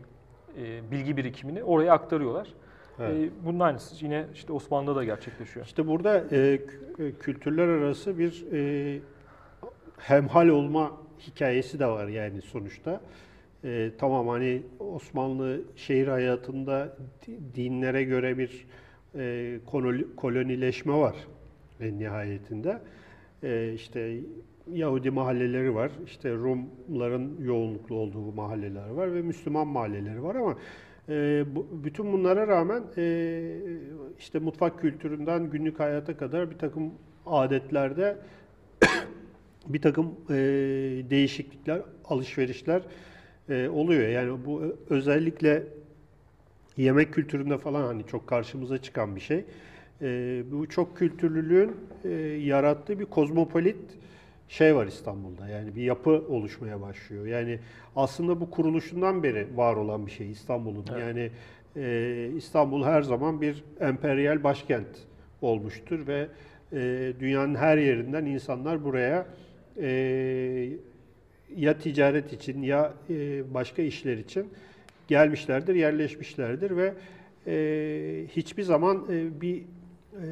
e, 0.61 0.91
bilgi 0.91 1.17
birikimini 1.17 1.63
oraya 1.63 1.93
aktarıyorlar. 1.93 2.47
Evet. 2.99 3.31
E, 3.31 3.45
bunun 3.45 3.59
aynısı 3.59 4.05
yine 4.05 4.25
işte 4.33 4.53
Osmanlı'da 4.53 4.95
da 4.95 5.03
gerçekleşiyor. 5.03 5.65
İşte 5.65 5.87
burada 5.87 6.23
e, 6.31 6.37
e, 6.37 6.59
kültürler 7.19 7.67
arası 7.67 8.19
bir 8.19 8.45
e, 8.53 8.99
hemhal 9.97 10.47
olma 10.47 10.91
hikayesi 11.27 11.79
de 11.79 11.85
var 11.87 12.07
yani 12.07 12.41
sonuçta. 12.41 13.01
E, 13.63 13.91
tamam 13.97 14.27
hani 14.27 14.61
Osmanlı 14.79 15.61
şehir 15.75 16.07
hayatında 16.07 16.97
di- 17.27 17.55
dinlere 17.55 18.03
göre 18.03 18.37
bir 18.37 18.67
e, 19.15 19.59
kolonileşme 20.15 20.93
var 20.93 21.15
en 21.79 21.99
nihayetinde. 21.99 22.81
E, 23.43 23.73
işte 23.73 24.17
Yahudi 24.73 25.09
mahalleleri 25.09 25.75
var, 25.75 25.91
işte 26.05 26.33
Rumların 26.33 27.41
yoğunluklu 27.41 27.95
olduğu 27.95 28.31
mahalleler 28.31 28.89
var 28.89 29.13
ve 29.13 29.21
Müslüman 29.21 29.67
mahalleleri 29.67 30.23
var 30.23 30.35
ama 30.35 30.57
e, 31.09 31.45
bu, 31.55 31.67
bütün 31.83 32.13
bunlara 32.13 32.47
rağmen 32.47 32.83
e, 32.97 33.41
işte 34.19 34.39
mutfak 34.39 34.81
kültüründen 34.81 35.49
günlük 35.49 35.79
hayata 35.79 36.17
kadar 36.17 36.51
bir 36.51 36.57
takım 36.57 36.93
adetlerde 37.25 38.17
bir 39.67 39.81
takım 39.81 40.15
e, 40.29 40.35
değişiklikler, 41.09 41.81
alışverişler 42.05 42.81
e, 43.49 43.69
oluyor. 43.69 44.09
Yani 44.09 44.45
bu 44.45 44.77
özellikle 44.89 45.63
yemek 46.77 47.13
kültüründe 47.13 47.57
falan 47.57 47.85
hani 47.85 48.05
çok 48.07 48.27
karşımıza 48.27 48.77
çıkan 48.77 49.15
bir 49.15 49.21
şey. 49.21 49.45
E, 50.01 50.43
bu 50.51 50.69
çok 50.69 50.97
kültürlülüğün 50.97 51.71
e, 52.03 52.09
yarattığı 52.23 52.99
bir 52.99 53.05
kozmopolit 53.05 53.77
şey 54.49 54.75
var 54.75 54.87
İstanbul'da. 54.87 55.47
Yani 55.47 55.75
bir 55.75 55.83
yapı 55.83 56.11
oluşmaya 56.29 56.81
başlıyor. 56.81 57.25
Yani 57.25 57.59
aslında 57.95 58.41
bu 58.41 58.51
kuruluşundan 58.51 59.23
beri 59.23 59.47
var 59.55 59.75
olan 59.75 60.05
bir 60.05 60.11
şey 60.11 60.31
İstanbul'un. 60.31 60.85
Evet. 60.91 61.01
Yani 61.01 61.31
e, 61.75 62.29
İstanbul 62.37 62.83
her 62.83 63.01
zaman 63.01 63.41
bir 63.41 63.63
emperyal 63.79 64.43
başkent 64.43 64.87
olmuştur 65.41 66.07
ve 66.07 66.27
e, 66.73 67.13
dünyanın 67.19 67.55
her 67.55 67.77
yerinden 67.77 68.25
insanlar 68.25 68.83
buraya 68.83 69.25
e, 69.81 70.69
ya 71.57 71.77
ticaret 71.77 72.33
için 72.33 72.61
ya 72.61 72.93
e, 73.09 73.53
başka 73.53 73.81
işler 73.81 74.17
için 74.17 74.49
gelmişlerdir, 75.07 75.75
yerleşmişlerdir 75.75 76.77
ve 76.77 76.93
e, 77.47 78.25
hiçbir 78.27 78.63
zaman 78.63 79.05
e, 79.11 79.41
bir 79.41 79.57
e, 79.57 80.25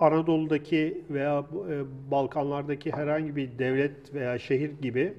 Anadolu'daki 0.00 1.00
veya 1.10 1.44
e, 1.70 1.82
Balkanlardaki 2.10 2.92
herhangi 2.92 3.36
bir 3.36 3.58
devlet 3.58 4.14
veya 4.14 4.38
şehir 4.38 4.70
gibi 4.82 5.12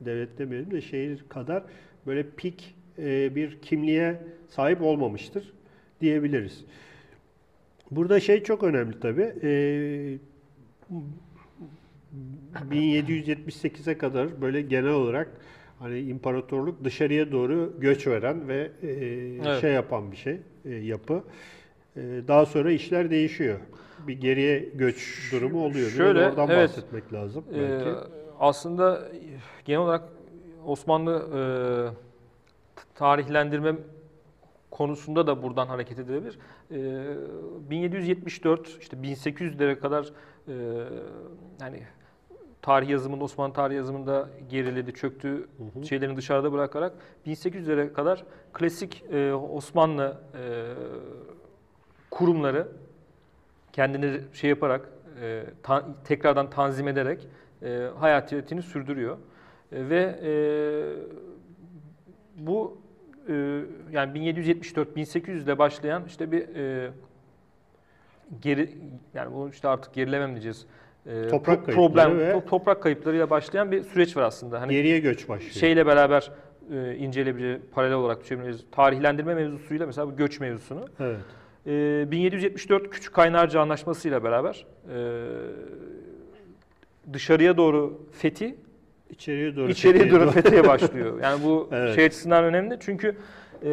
devlet 0.00 0.38
demeyelim 0.38 0.70
de 0.70 0.80
şehir 0.80 1.24
kadar 1.28 1.62
böyle 2.06 2.26
pik 2.36 2.74
e, 2.98 3.34
bir 3.34 3.58
kimliğe 3.62 4.20
sahip 4.48 4.82
olmamıştır 4.82 5.52
diyebiliriz. 6.00 6.64
Burada 7.90 8.20
şey 8.20 8.42
çok 8.42 8.62
önemli 8.62 9.00
tabii. 9.00 9.32
E, 9.42 10.18
1778'e 12.70 13.98
kadar 13.98 14.42
böyle 14.42 14.62
genel 14.62 14.90
olarak 14.90 15.30
hani 15.78 16.00
imparatorluk 16.00 16.84
dışarıya 16.84 17.32
doğru 17.32 17.74
göç 17.78 18.06
veren 18.06 18.48
ve 18.48 18.70
e, 18.82 18.88
Evet. 18.88 19.60
şey 19.60 19.72
yapan 19.72 20.12
bir 20.12 20.16
şey, 20.16 20.38
yapı. 20.82 21.24
Daha 22.28 22.46
sonra 22.46 22.72
işler 22.72 23.10
değişiyor. 23.10 23.58
Bir 24.06 24.20
geriye 24.20 24.58
göç 24.58 25.28
durumu 25.32 25.58
oluyor. 25.64 25.74
Biraz 25.86 25.96
Şöyle, 25.96 26.26
oradan 26.28 26.48
evet. 26.50 26.68
bahsetmek 26.70 27.12
lazım 27.12 27.44
Ee, 27.54 27.60
belki. 27.60 27.90
aslında 28.40 29.08
genel 29.64 29.80
olarak 29.80 30.04
Osmanlı 30.66 31.28
e, 31.34 31.40
tarihlendirme 32.94 33.74
konusunda 34.70 35.26
da 35.26 35.42
buradan 35.42 35.66
hareket 35.66 35.98
edilebilir. 35.98 36.38
E, 36.70 37.70
1774 37.70 38.78
işte 38.80 38.96
1800'lere 38.96 39.78
kadar 39.78 40.12
e, 40.48 40.52
yani 41.60 41.82
tarih 42.62 42.88
yazımında 42.88 43.24
Osmanlı 43.24 43.54
tarih 43.54 43.76
yazımında 43.76 44.28
geriledi, 44.50 44.92
çöktü 44.94 45.28
Hı 45.28 45.80
hı. 45.80 45.84
şeylerini 45.86 46.16
dışarıda 46.16 46.52
bırakarak 46.52 46.92
1800'lere 47.26 47.92
kadar 47.92 48.24
klasik 48.52 49.04
e, 49.12 49.32
Osmanlı 49.34 50.20
e, 50.34 50.42
kurumları 52.10 52.68
kendini 53.72 54.20
şey 54.32 54.50
yaparak 54.50 54.88
e, 55.22 55.44
ta- 55.62 55.86
tekrardan 56.04 56.50
tanzim 56.50 56.88
ederek 56.88 57.28
e, 57.62 57.88
hayatiyetini 57.98 58.62
sürdürüyor. 58.62 59.16
E, 59.72 59.88
ve 59.88 60.18
e, 60.22 60.32
bu 62.36 62.78
e, 63.28 63.32
yani 63.92 64.18
1774-1800'de 64.18 65.58
başlayan 65.58 66.04
işte 66.06 66.32
bir 66.32 66.56
e, 66.56 66.90
geri 68.42 68.70
yani 69.14 69.34
bunu 69.34 69.50
işte 69.50 69.68
artık 69.68 69.94
gerileme 69.94 70.26
mi 70.26 70.32
diyeceğiz? 70.32 70.66
E, 71.06 71.28
Toprak 71.28 71.68
pro- 71.68 71.72
problem 71.72 72.18
ve- 72.18 72.32
to- 72.32 72.46
toprak 72.46 72.82
kayıplarıyla 72.82 73.30
başlayan 73.30 73.72
bir 73.72 73.82
süreç 73.82 74.16
var 74.16 74.22
aslında. 74.22 74.60
Hani 74.60 74.72
geriye 74.72 74.98
göç 75.00 75.28
başlıyor. 75.28 75.52
şeyle 75.52 75.86
beraber 75.86 76.30
e, 76.72 76.96
inceleyebileceği 76.96 77.58
paralel 77.72 77.94
olarak 77.96 78.20
düşünebiliriz. 78.22 78.64
Tarihlendirme 78.72 79.34
mevzusuyla 79.34 79.86
mesela 79.86 80.06
bu 80.08 80.16
göç 80.16 80.40
mevzusunu. 80.40 80.84
evet. 81.00 81.20
E, 81.66 82.10
1774 82.10 82.90
Küçük 82.90 83.14
Kaynarca 83.14 83.60
Anlaşması 83.60 84.08
ile 84.08 84.24
beraber 84.24 84.66
e, 84.94 84.96
dışarıya 87.12 87.56
doğru 87.56 88.00
fethi, 88.12 88.56
İçeriye 89.10 89.56
doğru. 89.56 89.70
içeriye 89.70 90.10
doğru 90.10 90.30
fethiye 90.30 90.64
başlıyor. 90.68 91.20
Yani 91.22 91.44
bu 91.44 91.68
Evet. 91.72 91.94
şey 91.94 92.04
açısından 92.04 92.44
önemli 92.44 92.76
çünkü 92.80 93.16
e, 93.62 93.68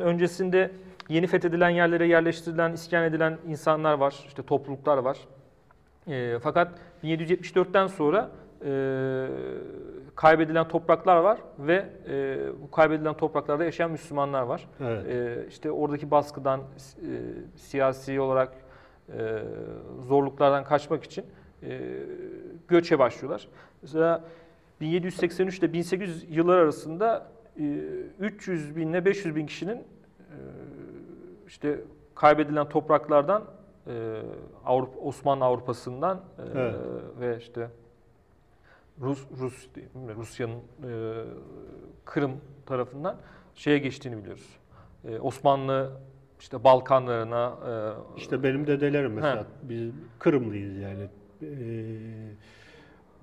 öncesinde 0.00 0.70
yeni 1.08 1.26
fethedilen 1.26 1.70
yerlere 1.70 2.06
yerleştirilen, 2.06 2.72
iskan 2.72 3.04
edilen 3.04 3.38
insanlar 3.48 3.94
var, 3.94 4.24
işte 4.26 4.42
topluluklar 4.42 4.98
var. 4.98 5.18
E, 6.08 6.38
fakat 6.42 6.72
1774'ten 7.04 7.86
sonra 7.86 8.30
e, 8.64 8.70
kaybedilen 10.14 10.68
topraklar 10.68 11.16
var 11.16 11.38
ve 11.58 11.86
e, 12.08 12.38
bu 12.62 12.70
kaybedilen 12.70 13.14
topraklarda 13.14 13.64
yaşayan 13.64 13.90
Müslümanlar 13.90 14.42
var. 14.42 14.68
Evet. 14.80 15.06
E, 15.06 15.46
işte 15.48 15.70
oradaki 15.70 16.10
baskıdan, 16.10 16.60
e, 16.60 16.64
siyasi 17.56 18.20
olarak 18.20 18.52
e, 19.18 19.38
zorluklardan 20.00 20.64
kaçmak 20.64 21.04
için 21.04 21.24
e, 21.62 21.80
göçe 22.68 22.98
başlıyorlar. 22.98 23.48
Mesela 23.82 24.24
1783 24.80 25.58
ile 25.58 25.72
1800 25.72 26.36
yıllar 26.36 26.58
arasında 26.58 27.26
e, 27.60 27.62
300 28.20 28.76
bin 28.76 28.88
ile 28.88 29.04
500 29.04 29.36
bin 29.36 29.46
kişinin 29.46 29.76
e, 29.76 30.36
işte 31.46 31.80
kaybedilen 32.14 32.68
topraklardan 32.68 33.44
e, 33.86 34.22
Avrupa, 34.64 35.00
Osmanlı 35.00 35.44
Avrupa'sından 35.44 36.16
e, 36.16 36.20
Evet. 36.58 36.74
ve 37.20 37.36
işte 37.38 37.68
Rus 39.02 39.24
Rus? 39.40 39.68
Rusya'nın 40.16 40.56
e, 40.56 40.90
Kırım 42.04 42.32
tarafından 42.66 43.16
şeye 43.54 43.78
geçtiğini 43.78 44.18
biliyoruz. 44.18 44.46
E, 45.04 45.18
Osmanlı 45.18 45.92
işte 46.40 46.64
Balkanlarına 46.64 47.58
e, 48.16 48.18
İşte 48.18 48.42
benim 48.42 48.66
dedelerim 48.66 49.12
mesela 49.12 49.40
He. 49.40 49.46
biz 49.62 49.90
Kırımlıyız 50.18 50.76
yani. 50.76 51.08
Ee, 51.42 51.46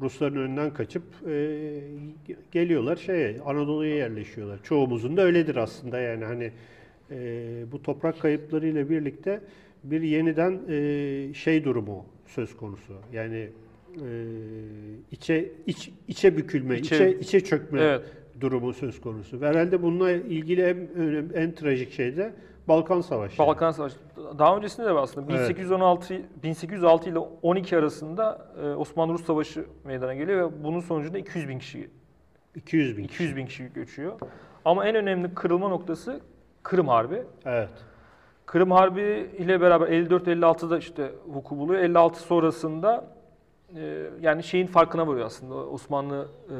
Rusların 0.01 0.35
önünden 0.35 0.73
kaçıp 0.73 1.03
e, 1.27 1.81
geliyorlar 2.51 2.95
şeye 2.95 3.41
Anadolu'ya 3.45 3.95
yerleşiyorlar. 3.95 4.59
Çoğumuzun 4.63 5.17
da 5.17 5.21
öyledir 5.21 5.55
aslında 5.55 5.99
yani 5.99 6.25
hani 6.25 6.51
e, 7.11 7.71
bu 7.71 7.83
toprak 7.83 8.21
kayıplarıyla 8.21 8.89
birlikte 8.89 9.41
bir 9.83 10.01
yeniden 10.01 10.59
e, 10.69 11.33
şey 11.33 11.63
durumu 11.63 12.05
söz 12.27 12.57
konusu. 12.57 12.93
Yani 13.13 13.49
e, 13.95 14.07
içe 15.11 15.51
iç, 15.67 15.91
içe 16.07 16.37
bükülme, 16.37 16.75
İçe- 16.77 16.95
içe 16.95 17.19
içe 17.19 17.43
çökme 17.43 17.81
evet 17.81 18.01
durumu 18.41 18.73
söz 18.73 19.01
konusu. 19.01 19.41
Ve 19.41 19.47
herhalde 19.47 19.83
bununla 19.83 20.11
ilgili 20.11 20.61
en 20.61 20.77
önem- 20.77 21.31
en 21.35 21.51
trajik 21.55 21.91
şey 21.93 22.17
de 22.17 22.33
Balkan 22.67 23.01
Savaşı. 23.01 23.37
Balkan 23.37 23.71
Savaşı. 23.71 23.95
Daha 24.39 24.57
öncesinde 24.57 24.87
de 24.87 24.91
aslında. 24.91 25.31
Evet. 25.31 25.49
1816 25.49 26.21
1806 26.43 27.09
ile 27.09 27.19
12 27.19 27.77
arasında 27.77 28.47
e, 28.63 28.67
Osmanlı-Rus 28.67 29.25
Savaşı 29.25 29.65
meydana 29.85 30.13
geliyor 30.15 30.51
ve 30.51 30.63
bunun 30.63 30.79
sonucunda 30.79 31.17
200 31.17 31.49
bin 31.49 31.59
kişi 31.59 31.89
200 32.55 32.97
bin. 32.97 33.03
200 33.03 33.35
bin 33.35 33.45
kişi 33.45 33.73
göçüyor. 33.73 34.13
Ama 34.65 34.85
en 34.85 34.95
önemli 34.95 35.33
kırılma 35.33 35.67
noktası 35.69 36.19
Kırım 36.63 36.87
Harbi. 36.87 37.21
Evet. 37.45 37.69
Kırım 38.45 38.71
Harbi 38.71 39.29
ile 39.37 39.61
beraber 39.61 39.87
54-56'da 39.87 40.77
işte 40.77 41.11
vuku 41.27 41.57
buluyor. 41.57 41.81
56 41.83 42.19
sonrasında 42.19 43.18
e, 43.75 44.03
yani 44.21 44.43
şeyin 44.43 44.67
farkına 44.67 45.07
varıyor 45.07 45.25
aslında 45.25 45.55
Osmanlı 45.55 46.27
e, 46.49 46.57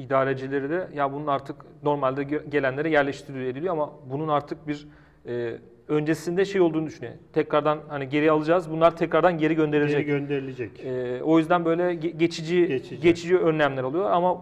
idarecileri 0.00 0.70
de 0.70 0.88
ya 0.94 1.12
bunun 1.12 1.26
artık 1.26 1.56
normalde 1.82 2.22
ge- 2.22 2.50
gelenlere 2.50 2.90
yerleştiriliyor 2.90 3.50
ediliyor 3.50 3.72
ama 3.72 3.92
bunun 4.10 4.28
artık 4.28 4.68
bir 4.68 4.88
e, 5.28 5.56
öncesinde 5.88 6.44
şey 6.44 6.60
olduğunu 6.60 6.86
düşünüyor. 6.86 7.14
Tekrardan 7.32 7.78
hani 7.88 8.08
geri 8.08 8.30
alacağız. 8.30 8.70
Bunlar 8.70 8.96
tekrardan 8.96 9.38
geri 9.38 9.54
gönderilecek. 9.54 10.06
Geri 10.06 10.18
gönderilecek. 10.18 10.84
E, 10.84 11.22
o 11.22 11.38
yüzden 11.38 11.64
böyle 11.64 11.82
ge- 11.82 12.16
geçici, 12.16 12.66
Geçici. 12.66 13.00
geçici 13.00 13.38
önlemler 13.38 13.84
alıyor 13.84 14.10
ama 14.10 14.40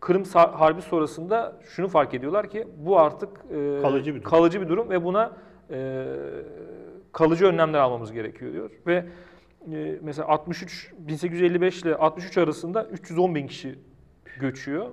Kırım 0.00 0.24
Harbi 0.34 0.82
sonrasında 0.82 1.56
şunu 1.64 1.88
fark 1.88 2.14
ediyorlar 2.14 2.50
ki 2.50 2.68
bu 2.76 2.98
artık 2.98 3.28
e, 3.50 3.82
Kalıcı 3.82 4.14
bir 4.14 4.20
durum. 4.20 4.30
kalıcı 4.30 4.60
bir 4.60 4.68
durum 4.68 4.90
ve 4.90 5.04
buna 5.04 5.32
e, 5.70 6.04
kalıcı 7.12 7.46
önlemler 7.46 7.78
almamız 7.78 8.12
gerekiyor 8.12 8.52
diyor. 8.52 8.70
Ve 8.86 9.04
e, 9.72 9.98
mesela 10.02 10.28
63 10.28 10.92
1855 10.98 11.82
ile 11.82 11.94
63 11.96 12.38
arasında 12.38 12.84
310 12.84 13.34
bin 13.34 13.46
kişi 13.46 13.78
göçüyor. 14.40 14.86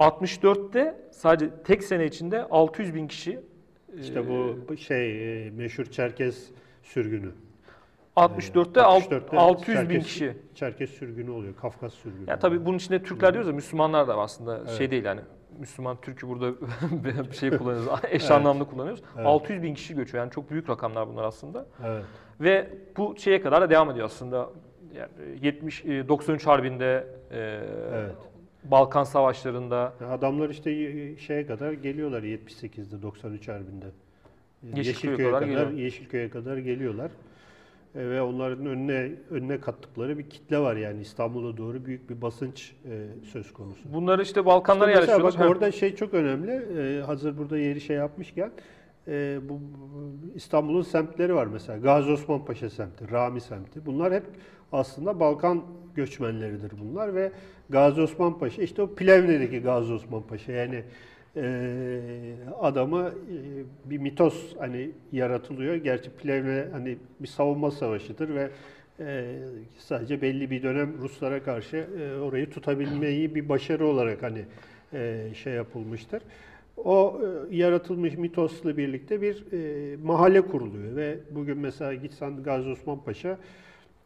64'te 0.00 0.94
sadece 1.10 1.50
tek 1.64 1.82
sene 1.84 2.04
içinde 2.06 2.44
600 2.44 2.94
bin 2.94 3.06
kişi 3.08 3.40
İşte 4.00 4.20
e, 4.20 4.28
bu 4.28 4.58
bu 4.68 4.76
şey 4.76 5.46
e, 5.46 5.50
meşhur 5.50 5.84
Çerkez 5.84 6.50
sürgünü. 6.82 7.30
64'te, 8.16 8.80
alt- 8.82 9.04
64'te 9.12 9.36
600 9.36 9.78
bin 9.78 9.84
Çerkes- 9.94 10.04
kişi. 10.04 10.36
Çerkes 10.54 10.90
sürgünü 10.90 11.30
oluyor. 11.30 11.56
Kafkas 11.56 11.94
sürgünü. 11.94 12.30
Ya 12.30 12.38
tabii 12.38 12.66
bunun 12.66 12.76
içinde 12.76 13.02
Türkler 13.02 13.32
diyoruz 13.32 13.48
ya 13.48 13.54
Müslümanlar 13.54 14.08
da 14.08 14.16
aslında 14.16 14.58
Evet. 14.58 14.70
şey 14.70 14.90
değil 14.90 15.04
yani. 15.04 15.20
Müslüman 15.58 16.00
Türk'ü 16.00 16.28
burada 16.28 16.52
bir 17.30 17.32
şey 17.32 17.50
kullanıyoruz. 17.58 17.88
Eş 18.10 18.22
Evet. 18.22 18.30
anlamlı 18.30 18.68
kullanıyoruz. 18.70 19.02
Evet. 19.16 19.26
600 19.26 19.62
bin 19.62 19.74
kişi 19.74 19.94
göçüyor. 19.94 20.24
Yani 20.24 20.32
çok 20.32 20.50
büyük 20.50 20.70
rakamlar 20.70 21.08
bunlar 21.08 21.24
aslında. 21.24 21.66
Evet. 21.84 22.04
Ve 22.40 22.68
bu 22.96 23.14
şeye 23.18 23.40
kadar 23.40 23.62
da 23.62 23.70
devam 23.70 23.90
ediyor 23.90 24.06
aslında. 24.06 24.50
Yani 24.94 25.10
70 25.42 25.84
e, 25.84 26.08
93 26.08 26.46
Harbi'nde 26.46 27.06
e, 27.30 27.38
Evet. 27.94 28.14
Balkan 28.64 29.04
Savaşları'nda 29.04 29.92
Adamlar 30.10 30.50
işte 30.50 30.70
şeye 31.16 31.46
kadar 31.46 31.72
geliyorlar 31.72 32.22
78'de 32.22 33.02
93 33.02 33.48
Harbi'nde. 33.48 33.86
E, 34.74 34.78
Yeşilköy'e 34.78 35.30
kadar 35.30 35.42
geliyor. 35.42 35.70
Yeşilköy'e 35.70 36.30
kadar 36.30 36.56
geliyorlar. 36.56 37.10
E, 37.94 38.10
ve 38.10 38.22
onların 38.22 38.66
önüne 38.66 39.10
önüne 39.30 39.60
kattıkları 39.60 40.18
bir 40.18 40.30
kitle 40.30 40.58
var 40.58 40.76
yani 40.76 41.00
İstanbul'a 41.00 41.56
doğru 41.56 41.84
büyük 41.84 42.10
bir 42.10 42.22
basınç 42.22 42.72
e, 42.90 43.06
söz 43.32 43.52
konusu. 43.52 43.80
bunları 43.94 44.22
işte 44.22 44.46
Balkanlara 44.46 44.90
İşte 44.90 45.00
yerleştiriyorlar. 45.00 45.40
bak 45.40 45.50
orada 45.50 45.72
şey 45.72 45.94
çok 45.94 46.14
önemli. 46.14 46.50
Ee, 46.78 47.00
hazır 47.00 47.38
burada 47.38 47.58
yeri 47.58 47.80
şey 47.80 47.96
yapmışken 47.96 48.50
e, 49.08 49.38
bu, 49.48 49.52
bu- 49.54 50.36
İstanbul'un 50.36 50.82
semtleri 50.82 51.34
var 51.34 51.46
mesela. 51.46 51.78
Gazi 51.78 52.10
Osman 52.10 52.44
Paşa 52.44 52.70
semti, 52.70 53.10
Rami 53.10 53.40
semti. 53.40 53.86
Bunlar 53.86 54.12
hep 54.14 54.22
aslında 54.72 55.20
Balkan 55.20 55.62
göçmenleridir 55.94 56.72
bunlar 56.80 57.14
ve 57.14 57.32
Gazi 57.70 58.00
Osman 58.00 58.38
Paşa 58.38 58.62
işte 58.62 58.82
o 58.82 58.94
Plevne'deki 58.94 59.58
Gazi 59.60 59.92
Osman 59.92 60.22
Paşa 60.22 60.52
yani 60.52 60.82
e, 61.36 62.34
adamı 62.60 63.12
e, 63.30 63.90
bir 63.90 63.98
mitos 63.98 64.56
hani 64.58 64.90
yaratılıyor. 65.12 65.74
Gerçi 65.74 66.10
Plevne 66.10 66.64
hani 66.72 66.98
bir 67.20 67.28
savunma 67.28 67.70
savaşıdır 67.70 68.34
ve 68.34 68.50
e, 69.00 69.34
sadece 69.78 70.22
belli 70.22 70.50
bir 70.50 70.62
dönem 70.62 70.92
Ruslara 71.02 71.42
karşı 71.42 71.76
e, 71.76 72.20
orayı 72.20 72.50
tutabilmeyi 72.50 73.34
bir 73.34 73.48
başarı 73.48 73.86
olarak 73.86 74.22
hani 74.22 74.44
e, 74.92 75.30
şey 75.34 75.52
yapılmıştır. 75.52 76.22
O 76.76 77.20
e, 77.50 77.56
yaratılmış 77.56 78.16
mitosla 78.16 78.76
birlikte 78.76 79.22
bir 79.22 79.44
e, 79.52 79.96
mahalle 79.96 80.40
kuruluyor 80.40 80.96
ve 80.96 81.18
bugün 81.30 81.58
mesela 81.58 81.94
gitsen 81.94 82.42
Gazi 82.42 82.68
Osman 82.68 83.04
Paşa 83.04 83.38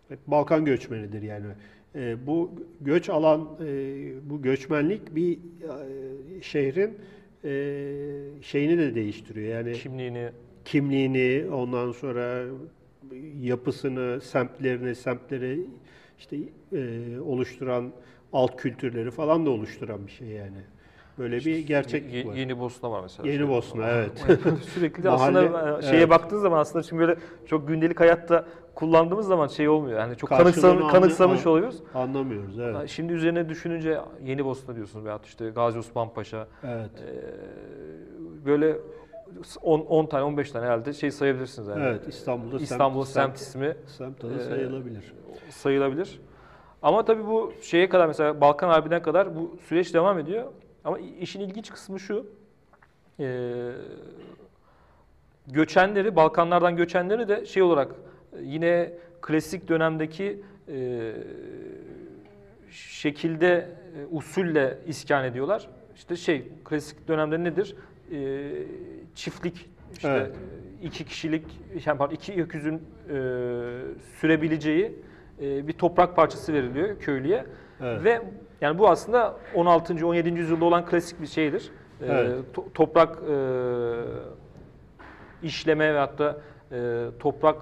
hep 0.09 0.18
Balkan 0.26 0.64
göçmenidir 0.64 1.22
yani. 1.22 1.46
E, 1.94 2.26
bu 2.26 2.50
göç 2.80 3.09
alan, 3.09 3.48
e, 3.66 4.12
bu 4.30 4.42
göçmenlik 4.42 5.14
bir 5.16 5.33
e, 5.33 6.42
şehrin 6.42 6.98
e, 7.44 7.52
şeyini 8.42 8.78
de 8.78 8.94
değiştiriyor. 8.94 9.48
Yani 9.48 9.72
kimliğini 9.72 10.28
kimliğini, 10.64 11.46
ondan 11.52 11.92
sonra 11.92 12.44
yapısını, 13.40 14.20
semtlerini, 14.20 14.94
semtleri 14.94 15.61
işte 16.18 16.37
e, 16.72 17.20
oluşturan 17.20 17.92
alt 18.33 18.56
kültürleri 18.56 19.11
falan 19.11 19.46
da 19.46 19.50
oluşturan 19.50 20.06
bir 20.06 20.12
şey 20.12 20.28
yani. 20.28 20.59
Böyle 21.20 21.38
bir 21.38 21.59
gerçeklik 21.66 22.14
Ye- 22.14 22.26
var. 22.26 22.35
Yeni 22.35 22.61
Bosna 22.61 22.90
var 22.90 23.00
mesela. 23.02 23.28
Yeni 23.28 23.38
Şey- 23.38 23.48
Bosna, 23.48 23.88
evet. 23.90 24.26
Sürekli 24.74 25.02
de 25.02 25.09
Mahalle- 25.09 25.38
aslında 25.38 25.83
şeye 25.83 25.96
evet. 25.98 26.11
baktığın 26.11 26.38
zaman 26.38 26.59
aslında 26.59 26.83
şimdi 26.83 27.00
böyle 27.02 27.16
çok 27.46 27.68
gündelik 27.68 28.00
hayatta 28.00 28.44
kullandığımız 28.74 29.26
zaman 29.26 29.46
şey 29.46 29.68
olmuyor. 29.68 29.98
Yani 30.00 30.16
çok 30.16 30.28
kanıksam, 30.30 30.88
kanıksamış 30.88 31.46
an- 31.46 31.52
oluyoruz. 31.52 31.83
Anlamıyoruz, 31.94 32.59
evet. 32.59 32.88
Şimdi 32.88 33.12
üzerine 33.12 33.48
düşününce 33.48 34.00
Yeni 34.24 34.44
Bosna 34.44 34.76
diyorsunuz 34.76 35.04
veyahut 35.04 35.26
işte 35.26 35.50
Gazi 35.50 35.78
Osman 35.78 36.12
Paşa 36.12 36.48
Evet. 36.64 36.90
Ee, 37.06 38.46
böyle 38.46 38.76
10, 39.62 39.80
10 39.80 40.06
tane 40.06 40.22
15 40.24 40.50
tane 40.50 40.66
herhalde 40.66 40.92
şey 40.92 41.11
sayabilirsiniz 41.11 41.68
yani. 41.68 41.83
Evet, 41.85 42.09
İstanbul'da 42.09 42.56
İstanbul 42.56 43.04
semt, 43.04 43.37
semt- 43.37 43.40
ismi 43.40 43.76
Semt 43.87 44.24
adı 44.24 44.35
Ee, 44.37 44.44
sayılabilir. 44.44 45.14
sayılabilir. 45.50 46.20
Ama 46.83 47.04
tabii 47.04 47.26
bu 47.26 47.52
şeye 47.62 47.88
kadar 47.88 48.06
mesela 48.06 48.40
Balkan 48.40 48.68
Harbi'ne 48.68 49.02
kadar 49.02 49.37
bu 49.37 49.56
süreç 49.68 49.94
devam 49.94 50.18
ediyor. 50.18 50.44
Ama 50.84 50.98
işin 50.98 51.40
ilginç 51.40 51.70
kısmı 51.70 52.00
şu. 52.00 52.26
ee, 53.20 53.72
göçenleri, 55.46 56.16
Balkanlardan 56.16 56.76
göçenleri 56.76 57.28
de 57.28 57.46
şey 57.46 57.62
olarak 57.62 57.92
e, 57.92 58.42
yine 58.42 58.92
klasik 59.20 59.68
dönemdeki 59.68 60.42
e, 60.68 61.12
şekilde, 62.70 63.48
e, 63.48 64.06
usulle 64.10 64.78
iskan 64.86 65.24
ediyorlar. 65.24 65.68
İşte 65.96 66.16
şey, 66.16 66.48
klasik 66.64 67.08
dönemde 67.08 67.44
nedir? 67.44 67.76
E, 68.12 68.50
çiftlik, 69.14 69.70
işte 69.92 70.08
Evet. 70.08 70.36
e, 70.82 70.86
iki 70.86 71.04
kişilik, 71.04 71.44
yani 71.86 71.98
pardon, 71.98 72.14
iki 72.14 72.42
öküzün 72.42 72.74
e, 72.74 72.80
sürebileceği 74.20 74.92
e, 75.42 75.68
bir 75.68 75.72
toprak 75.72 76.16
parçası 76.16 76.52
veriliyor 76.52 76.98
köylüye. 76.98 77.46
Evet. 77.80 78.04
Ve 78.04 78.22
yani 78.61 78.79
bu 78.79 78.88
aslında 78.88 79.37
16. 79.55 80.07
17. 80.07 80.29
yüzyılda 80.38 80.64
olan 80.64 80.87
klasik 80.87 81.20
bir 81.23 81.27
şeydir. 81.27 81.70
E, 82.03 82.07
Evet. 82.07 82.31
to- 82.55 82.73
toprak 82.75 83.18
e, 83.31 83.37
işleme 85.42 85.94
ve 85.94 85.99
hatta 85.99 86.37
e, 86.73 87.05
toprak 87.20 87.57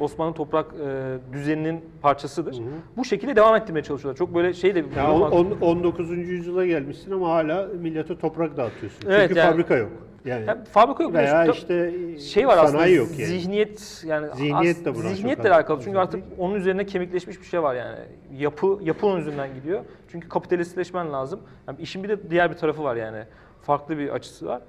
Osmanlı 0.00 0.34
toprak 0.34 0.66
e, 0.86 1.18
düzeninin 1.32 1.84
parçasıdır. 2.02 2.56
Bu 2.96 3.04
şekilde 3.04 3.36
devam 3.36 3.56
ettirmeye 3.56 3.82
çalışıyorlar. 3.82 4.18
Çok 4.18 4.34
böyle 4.34 4.52
şey 4.54 4.74
de 4.74 4.84
Ya 4.96 5.12
on- 5.12 5.56
19. 5.60 6.10
yüzyıla 6.10 6.66
gelmişsin 6.66 7.12
ama 7.12 7.28
hala 7.28 7.66
millete 7.80 8.18
toprak 8.18 8.56
dağıtıyorsun. 8.56 9.06
Evet, 9.10 9.28
Çünkü 9.28 9.38
yani- 9.40 9.50
fabrika 9.50 9.76
yok. 9.76 9.90
Yani 10.24 10.44
Yani 10.46 10.64
fabrika 10.64 11.02
yok. 11.02 11.14
veya 11.14 11.46
Çok- 11.46 11.54
işte 11.56 11.92
şey 12.18 12.48
var 12.48 12.58
aslında 12.58 12.86
yok 12.86 13.08
yani. 13.18 13.26
zihniyet 13.26 14.02
yani 14.06 14.26
Zihniyet 14.36 14.84
de 14.84 14.94
buna 14.94 15.02
çok 15.02 15.16
zihniyetle 15.16 15.50
az- 15.50 15.56
alakalı. 15.56 15.80
çünkü 15.84 15.98
artık 15.98 16.24
onun 16.38 16.54
üzerine 16.54 16.86
kemikleşmiş 16.86 17.40
bir 17.40 17.46
şey 17.46 17.62
var 17.62 17.74
yani. 17.74 17.98
Yapı 18.38 18.78
yapı 18.82 19.06
onun 19.06 19.20
üzerinden 19.20 19.54
gidiyor. 19.54 19.80
Çünkü 20.08 20.28
kapitalistleşmen 20.28 21.12
lazım. 21.12 21.40
Yani 21.68 21.80
işin 21.80 22.04
bir 22.04 22.08
de 22.08 22.30
diğer 22.30 22.50
bir 22.50 22.56
tarafı 22.56 22.82
var 22.84 22.96
yani. 22.96 23.24
Farklı 23.62 23.98
bir 23.98 24.08
açısı 24.08 24.46
var. 24.46 24.62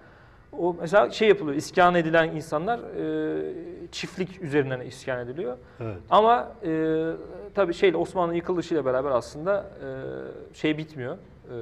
O 0.60 0.76
mesela 0.82 1.10
şey 1.12 1.28
yapılıyor 1.28 1.58
iskan 1.58 1.96
edilen 1.96 2.30
insanlar 2.30 2.80
e, 2.80 3.54
çiftlik 3.92 4.42
üzerinden 4.42 4.80
iskan 4.80 5.20
ediliyor. 5.20 5.58
Evet. 5.82 5.96
ama 6.10 6.52
e, 6.66 6.96
tabii 7.56 7.74
şeyle 7.74 7.98
Osmanlı 7.98 8.36
yıkılışıyla 8.36 8.86
beraber 8.86 9.12
aslında 9.12 9.60
e, 9.60 9.88
şey 10.56 10.78
bitmiyor. 10.78 11.18
E, 11.50 11.56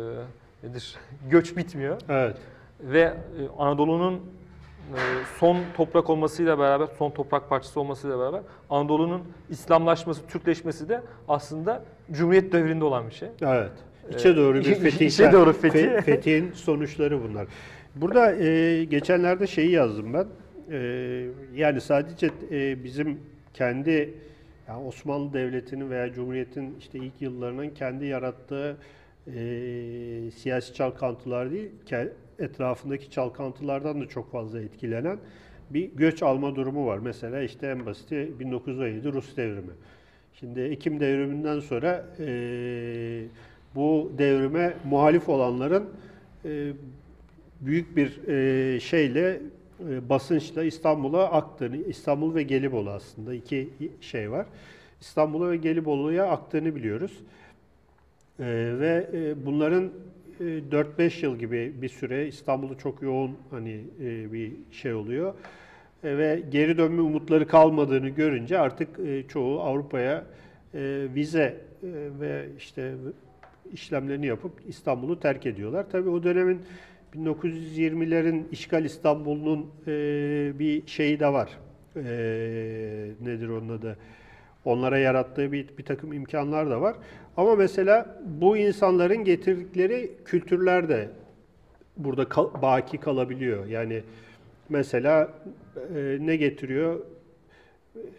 nedir? 0.68 0.96
Göç 1.30 1.58
bitmiyor. 1.58 1.98
Evet. 2.10 2.38
Ve 2.84 3.00
e, 3.00 3.13
Anadolu'nun 3.58 4.13
e, 4.15 5.00
son 5.39 5.58
toprak 5.78 6.10
olmasıyla 6.10 6.60
beraber, 6.60 6.88
son 6.98 7.10
toprak 7.12 7.50
parçası 7.50 7.80
olmasıyla 7.80 8.20
beraber 8.20 8.41
Anadolu'nun 8.70 9.22
İslamlaşması, 9.50 10.28
Türkleşmesi 10.28 10.89
de 10.89 11.02
aslında 11.28 11.84
Cumhuriyet 12.12 12.54
devrinde 12.54 12.84
olan 12.84 13.08
bir 13.10 13.13
şey. 13.13 13.30
Evet. 13.41 13.72
İçe 14.13 14.30
Ee, 14.30 14.36
doğru 14.36 14.56
bir 14.58 14.63
fetih. 14.76 15.08
içe 15.08 15.32
doğru 15.32 15.54
fethi. 15.54 15.78
fe- 15.78 16.02
fethihin 16.02 16.52
sonuçları 16.54 17.24
bunlar. 17.24 17.48
Burada 17.96 18.36
e, 18.36 18.84
geçenlerde 18.84 19.48
şeyi 19.48 19.72
yazdım 19.72 20.13
ben. 20.13 20.28
E, 20.72 20.78
yani 21.56 21.82
sadece 21.82 22.30
e, 22.52 22.84
bizim 22.84 23.20
kendi 23.54 24.13
yani 24.67 24.86
Osmanlı 24.88 25.34
Devleti'nin 25.34 25.89
veya 25.89 26.13
Cumhuriyet'in 26.13 26.76
işte 26.80 26.98
ilk 27.00 27.22
yıllarının 27.22 27.70
kendi 27.70 28.06
yarattığı 28.06 28.78
e, 29.28 29.32
siyasi 30.36 30.74
çalkantılar 30.74 31.52
değil, 31.52 31.70
etrafındaki 32.42 33.12
çalkantılardan 33.12 34.02
da 34.02 34.08
çok 34.08 34.32
fazla 34.32 34.62
etkilenen 34.62 35.20
bir 35.70 35.92
göç 35.96 36.24
alma 36.24 36.56
durumu 36.56 36.86
var. 36.86 36.98
Mesela 36.98 37.42
işte 37.42 37.68
en 37.68 37.86
basiti 37.86 38.40
1917 38.40 39.14
Rus 39.14 39.38
devrimi. 39.38 39.72
Şimdi 40.34 40.60
Ekim 40.60 41.00
devriminden 41.00 41.60
sonra 41.60 42.06
e, 42.20 43.24
bu 43.76 44.12
devrime 44.18 44.74
muhalif 44.86 45.30
olanların 45.30 45.90
e, 46.46 46.72
büyük 47.62 47.98
bir 47.98 48.28
e, 48.28 48.80
şeyle 48.80 49.42
e, 49.90 50.10
basınçla 50.10 50.64
İstanbul'a 50.64 51.32
aktığını, 51.32 51.78
İstanbul 51.78 52.36
ve 52.36 52.44
Gelibolu 52.44 52.90
aslında 52.90 53.34
iki 53.34 53.70
şey 54.02 54.32
var. 54.32 54.46
İstanbul'a 55.02 55.52
ve 55.52 55.58
Gelibolu'ya 55.58 56.28
aktığını 56.28 56.76
biliyoruz. 56.76 57.12
E, 58.40 58.46
ve 58.80 59.10
e, 59.14 59.46
bunların 59.46 59.92
4-5 60.42 61.26
yıl 61.26 61.38
gibi 61.38 61.74
bir 61.82 61.90
süre 61.90 62.28
İstanbul'da 62.28 62.78
çok 62.78 63.02
yoğun 63.02 63.38
hani 63.50 63.84
e, 64.04 64.34
bir 64.34 64.52
şey 64.72 64.94
oluyor. 64.94 65.34
E, 66.04 66.18
ve 66.18 66.44
geri 66.50 66.78
dönme 66.78 67.02
umutları 67.02 67.48
kalmadığını 67.48 68.10
görünce 68.10 68.60
artık 68.60 69.00
e, 69.00 69.24
çoğu 69.28 69.62
Avrupa'ya 69.62 70.26
e, 70.74 71.08
vize 71.16 71.42
e, 71.84 71.90
ve 72.20 72.46
işte 72.58 72.94
işlemlerini 73.74 74.26
yapıp 74.26 74.52
İstanbul'u 74.68 75.20
terk 75.20 75.46
ediyorlar. 75.46 75.86
Tabii 75.92 76.10
o 76.10 76.24
dönemin 76.24 76.62
1920'lerin 77.16 78.44
işgal 78.52 78.86
İstanbul'un 78.86 79.72
e, 79.88 79.94
bir 80.60 80.88
şeyi 80.88 81.20
de 81.20 81.28
var. 81.28 81.50
E, 81.96 82.02
nedir 83.22 83.50
onun 83.50 83.70
adı? 83.70 83.98
Onlara 84.66 84.98
yarattığı 84.98 85.52
bir, 85.52 85.78
bir 85.78 85.84
takım 85.84 86.14
imkanlar 86.14 86.70
da 86.70 86.82
var. 86.82 86.96
Ama 87.38 87.56
mesela 87.56 88.22
bu 88.26 88.58
insanların 88.58 89.24
getirdikleri 89.24 90.12
kültürler 90.26 90.89
de 90.89 91.10
burada 91.98 92.30
kal- 92.30 92.62
baki 92.62 92.98
kalabiliyor. 92.98 93.65
Yani 93.65 94.04
mesela 94.70 95.34
e, 95.96 96.17
ne 96.20 96.36
getiriyor? 96.36 97.00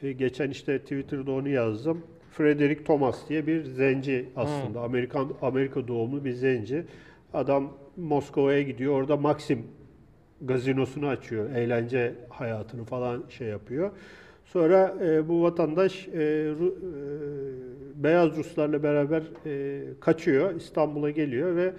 E, 0.03 0.13
geçen 0.13 0.51
işte 0.51 0.79
Twitter'da 0.79 1.33
onu 1.33 1.49
yazdım. 1.49 2.03
Frederick 2.31 2.85
Thomas 2.85 3.29
diye 3.29 3.47
bir 3.47 3.65
zenci 3.65 4.29
aslında. 4.37 4.81
Amerikan 4.81 5.29
Amerika 5.43 5.89
doğumlu 5.89 6.25
bir 6.25 6.33
zenci. 6.33 6.85
Adam 7.35 7.73
Moskova'ya 7.97 8.63
gidiyor. 8.63 8.93
Orada 8.95 9.17
Maxim 9.17 9.63
gazinosunu 10.41 11.07
açıyor. 11.09 11.51
Eğlence 11.51 12.15
hayatını 12.29 12.85
falan 12.85 13.25
şey 13.29 13.49
yapıyor. 13.49 13.91
Sonra 14.53 14.95
e, 15.05 15.29
bu 15.29 15.43
vatandaş 15.43 16.09
e, 16.09 16.13
Ru- 16.61 16.75
e, 16.75 18.05
beyaz 18.05 18.37
Ruslarla 18.37 18.83
beraber 18.83 19.23
e, 19.47 19.81
kaçıyor. 20.01 20.55
İstanbul'a 20.55 21.11
geliyor 21.11 21.57
ve 21.57 21.73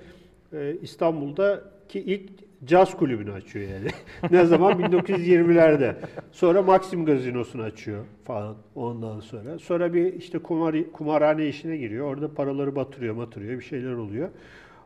e, 0.53 0.75
İstanbul'daki 0.81 1.99
ilk 1.99 2.29
caz 2.65 2.97
kulübünü 2.97 3.31
açıyor 3.31 3.69
yani. 3.69 3.87
ne 4.31 4.45
zaman? 4.45 4.79
1920'lerde. 4.79 5.95
Sonra 6.31 6.61
Maxim 6.61 7.05
gazinosunu 7.05 7.61
açıyor 7.61 8.05
falan 8.23 8.55
ondan 8.75 9.19
sonra. 9.19 9.59
Sonra 9.59 9.93
bir 9.93 10.13
işte 10.13 10.39
kumar, 10.39 10.91
kumarhane 10.91 11.47
işine 11.47 11.77
giriyor. 11.77 12.07
Orada 12.07 12.33
paraları 12.33 12.75
batırıyor, 12.75 13.17
batırıyor. 13.17 13.59
Bir 13.59 13.63
şeyler 13.63 13.93
oluyor. 13.93 14.29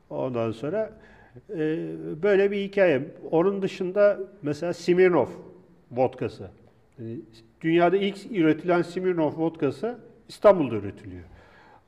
Ondan 0.10 0.52
sonra 0.52 0.94
e, 1.50 1.88
böyle 2.24 2.52
bir 2.52 2.58
hikaye. 2.62 3.02
Onun 3.32 3.62
dışında 3.62 4.20
mesela 4.42 4.74
Smirnoff 4.74 5.30
vodkası. 5.92 6.50
Dünyada 7.62 7.98
ilk 7.98 8.32
üretilen 8.32 8.82
Smirnoff 8.82 9.38
vodkası 9.40 9.98
İstanbul'da 10.28 10.76
üretiliyor. 10.76 11.24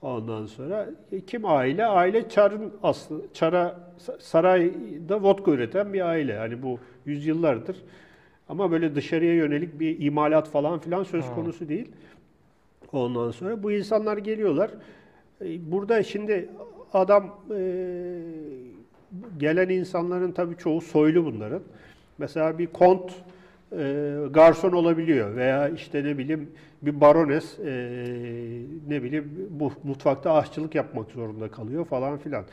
Ondan 0.02 0.46
sonra 0.46 0.90
e, 1.12 1.22
kim 1.22 1.46
aile? 1.46 1.86
Aile 1.86 2.30
Çar'ın 2.30 2.74
aslı 2.84 3.22
Çar'a 3.34 3.80
sarayda 4.20 5.24
vodka 5.24 5.52
üreten 5.52 5.94
bir 5.94 6.02
aile. 6.02 6.38
Hani 6.38 6.62
bu 6.64 6.80
yüzyıllardır. 7.06 7.78
Ama 8.50 8.72
böyle 8.72 8.96
dışarıya 8.96 9.34
yönelik 9.36 9.80
bir 9.80 10.00
imalat 10.00 10.50
falan 10.50 10.80
filan 10.80 11.04
söz 11.04 11.26
Ha. 11.26 11.36
konusu 11.36 11.70
değil. 11.70 11.92
Ondan 12.92 13.32
sonra 13.32 13.64
bu 13.64 13.72
insanlar 13.72 14.18
geliyorlar. 14.18 14.72
E, 15.42 15.72
Burada 15.72 16.04
şimdi 16.04 16.50
adam 16.94 17.40
e, 17.56 17.62
gelen 19.38 19.70
insanların 19.70 20.32
tabii 20.32 20.58
çoğu 20.58 20.82
soylu 20.82 21.26
bunların. 21.26 21.62
Mesela 22.18 22.58
bir 22.58 22.68
kont 22.68 23.12
e, 23.78 24.16
garson 24.32 24.72
olabiliyor 24.72 25.36
veya 25.36 25.70
işte 25.70 26.04
ne 26.04 26.18
bileyim 26.18 26.50
bir 26.82 27.02
barones 27.02 27.60
e, 27.60 27.72
ne 28.88 29.04
bileyim 29.04 29.48
bu 29.50 29.74
mutfakta 29.84 30.34
aşçılık 30.34 30.76
yapmak 30.76 31.12
zorunda 31.12 31.52
kalıyor 31.52 31.86
falan 31.86 32.18
filan. 32.18 32.46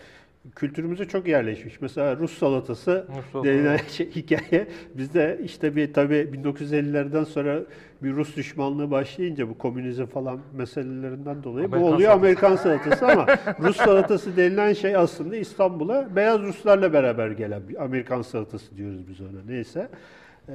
Kültürümüze 0.56 1.04
çok 1.04 1.28
yerleşmiş. 1.28 1.80
Mesela 1.80 2.16
Rus 2.16 2.38
salatası 2.38 3.06
Rus 3.34 3.44
denilen 3.44 3.76
şey, 3.88 4.10
hikaye 4.16 4.66
bizde 4.94 5.40
işte 5.44 5.76
bir 5.76 5.92
tabii 5.92 6.30
1950'lerden 6.44 7.24
sonra 7.24 7.62
bir 8.02 8.12
Rus 8.12 8.36
düşmanlığı 8.36 8.90
başlayınca 8.90 9.48
bu 9.48 9.58
komünizm 9.58 10.06
falan 10.06 10.40
meselelerinden 10.56 11.42
dolayı 11.42 11.66
Amerikan 11.66 11.82
bu 11.82 11.94
oluyor 11.94 12.10
salatası. 12.10 12.18
Amerikan 12.18 12.56
salatası 12.56 13.06
ama 13.06 13.26
Rus 13.68 13.76
salatası 13.76 14.36
denilen 14.36 14.72
şey 14.72 14.96
aslında 14.96 15.36
İstanbul'a 15.36 16.16
beyaz 16.16 16.40
Ruslarla 16.40 16.92
beraber 16.92 17.30
gelen 17.30 17.68
bir 17.68 17.84
Amerikan 17.84 18.22
salatası 18.22 18.76
diyoruz 18.76 19.08
biz 19.08 19.20
ona. 19.20 19.42
Neyse. 19.48 19.88
Ee, 20.48 20.52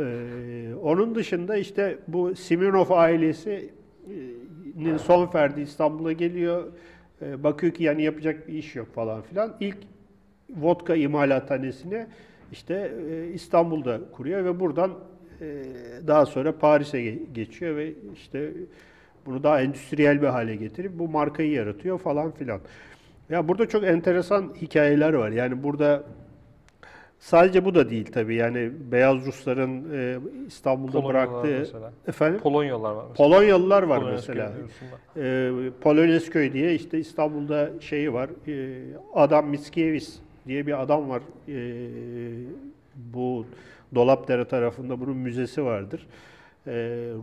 e, 0.00 0.74
onun 0.74 1.14
dışında 1.14 1.56
işte 1.56 1.98
bu 2.08 2.34
Simirnov 2.34 2.90
ailesinin 2.90 4.96
son 4.96 5.26
ferdi 5.26 5.60
İstanbul'a 5.60 6.12
geliyor. 6.12 6.64
E, 7.22 7.44
bakıyor 7.44 7.72
ki 7.72 7.84
yani 7.84 8.02
yapacak 8.02 8.48
bir 8.48 8.52
iş 8.52 8.76
yok 8.76 8.94
falan 8.94 9.22
filan. 9.22 9.56
İlk 9.60 9.76
vodka 10.50 10.94
imalathanesini 10.94 12.06
işte 12.52 12.92
e, 13.10 13.32
İstanbul'da 13.32 14.00
kuruyor 14.12 14.44
ve 14.44 14.60
buradan 14.60 14.90
e, 15.40 15.64
daha 16.06 16.26
sonra 16.26 16.58
Paris'e 16.58 16.98
ge- 16.98 17.32
geçiyor 17.32 17.76
ve 17.76 17.92
işte 18.14 18.52
bunu 19.26 19.42
daha 19.42 19.60
endüstriyel 19.60 20.22
bir 20.22 20.26
hale 20.26 20.56
getirip 20.56 20.98
bu 20.98 21.08
markayı 21.08 21.50
yaratıyor 21.50 21.98
falan 21.98 22.30
filan. 22.30 22.60
Ya 23.30 23.48
burada 23.48 23.68
çok 23.68 23.84
enteresan 23.84 24.54
hikayeler 24.62 25.12
var. 25.12 25.30
Yani 25.30 25.62
burada 25.62 26.04
sadece 27.24 27.64
bu 27.64 27.74
da 27.74 27.90
değil 27.90 28.12
tabii. 28.12 28.34
Yani 28.34 28.70
beyaz 28.92 29.26
Rusların 29.26 29.84
e, 29.92 30.18
İstanbul'da 30.46 30.92
Polonyalılar 30.92 31.28
bıraktığı 31.32 31.58
mesela. 31.58 31.92
efendim 32.06 32.40
Polonyalılar 32.40 32.92
var 32.94 33.04
mesela. 33.10 33.28
Polonyalılar 33.28 33.82
var 33.82 34.00
Polonezköy 34.00 34.34
mesela. 34.34 34.52
Ee, 35.16 35.50
Polonezköy 35.80 36.52
diye 36.52 36.74
işte 36.74 36.98
İstanbul'da 36.98 37.70
şeyi 37.80 38.12
var. 38.12 38.30
Ee, 38.48 38.82
adam 39.14 39.48
Mickiewicz 39.48 40.20
diye 40.46 40.66
bir 40.66 40.82
adam 40.82 41.08
var. 41.08 41.22
Ee, 41.48 41.54
bu 42.96 43.46
Dolapdere 43.94 44.44
tarafında 44.44 45.00
bunun 45.00 45.16
müzesi 45.16 45.64
vardır. 45.64 46.06
Ee, 46.66 46.72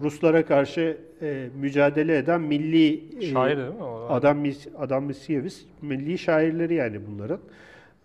Ruslara 0.02 0.46
karşı 0.46 0.98
e, 1.22 1.48
mücadele 1.56 2.18
eden 2.18 2.42
milli 2.42 3.04
e, 3.20 3.22
Şair 3.22 3.58
değil 3.58 3.68
mi 3.68 3.84
o? 3.84 4.08
adam 4.10 4.46
adam 4.78 5.04
Mickiewicz 5.04 5.66
milli 5.82 6.18
şairleri 6.18 6.74
yani 6.74 7.00
bunların. 7.08 7.40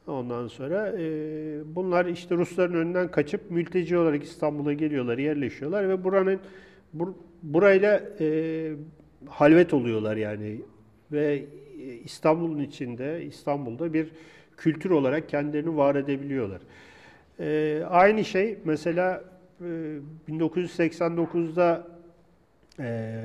Ondan 0.06 0.48
sonra 0.48 0.94
e, 0.98 1.04
bunlar 1.74 2.06
işte 2.06 2.34
Rusların 2.34 2.74
önünden 2.74 3.10
kaçıp 3.10 3.50
mülteci 3.50 3.98
olarak 3.98 4.24
İstanbul'a 4.24 4.72
geliyorlar, 4.72 5.18
yerleşiyorlar 5.18 5.88
ve 5.88 6.04
buranın 6.04 6.40
bur, 6.92 7.08
burayla 7.42 8.02
e, 8.20 8.72
halvet 9.28 9.74
oluyorlar 9.74 10.16
yani 10.16 10.60
ve 11.12 11.44
İstanbul'un 12.04 12.60
içinde, 12.60 13.24
İstanbul'da 13.24 13.92
bir 13.92 14.10
kültür 14.56 14.90
olarak 14.90 15.28
kendilerini 15.28 15.76
var 15.76 15.94
edebiliyorlar. 15.94 16.60
E, 17.40 17.82
aynı 17.88 18.24
şey 18.24 18.58
mesela 18.64 19.24
e, 19.60 19.98
1989'da 20.28 21.86
e, 22.80 23.22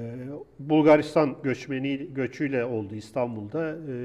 Bulgaristan 0.60 1.36
göçmeni 1.44 2.14
göçüyle 2.14 2.66
oldu 2.66 2.96
İstanbul'da. 2.96 3.70
E, 3.72 3.96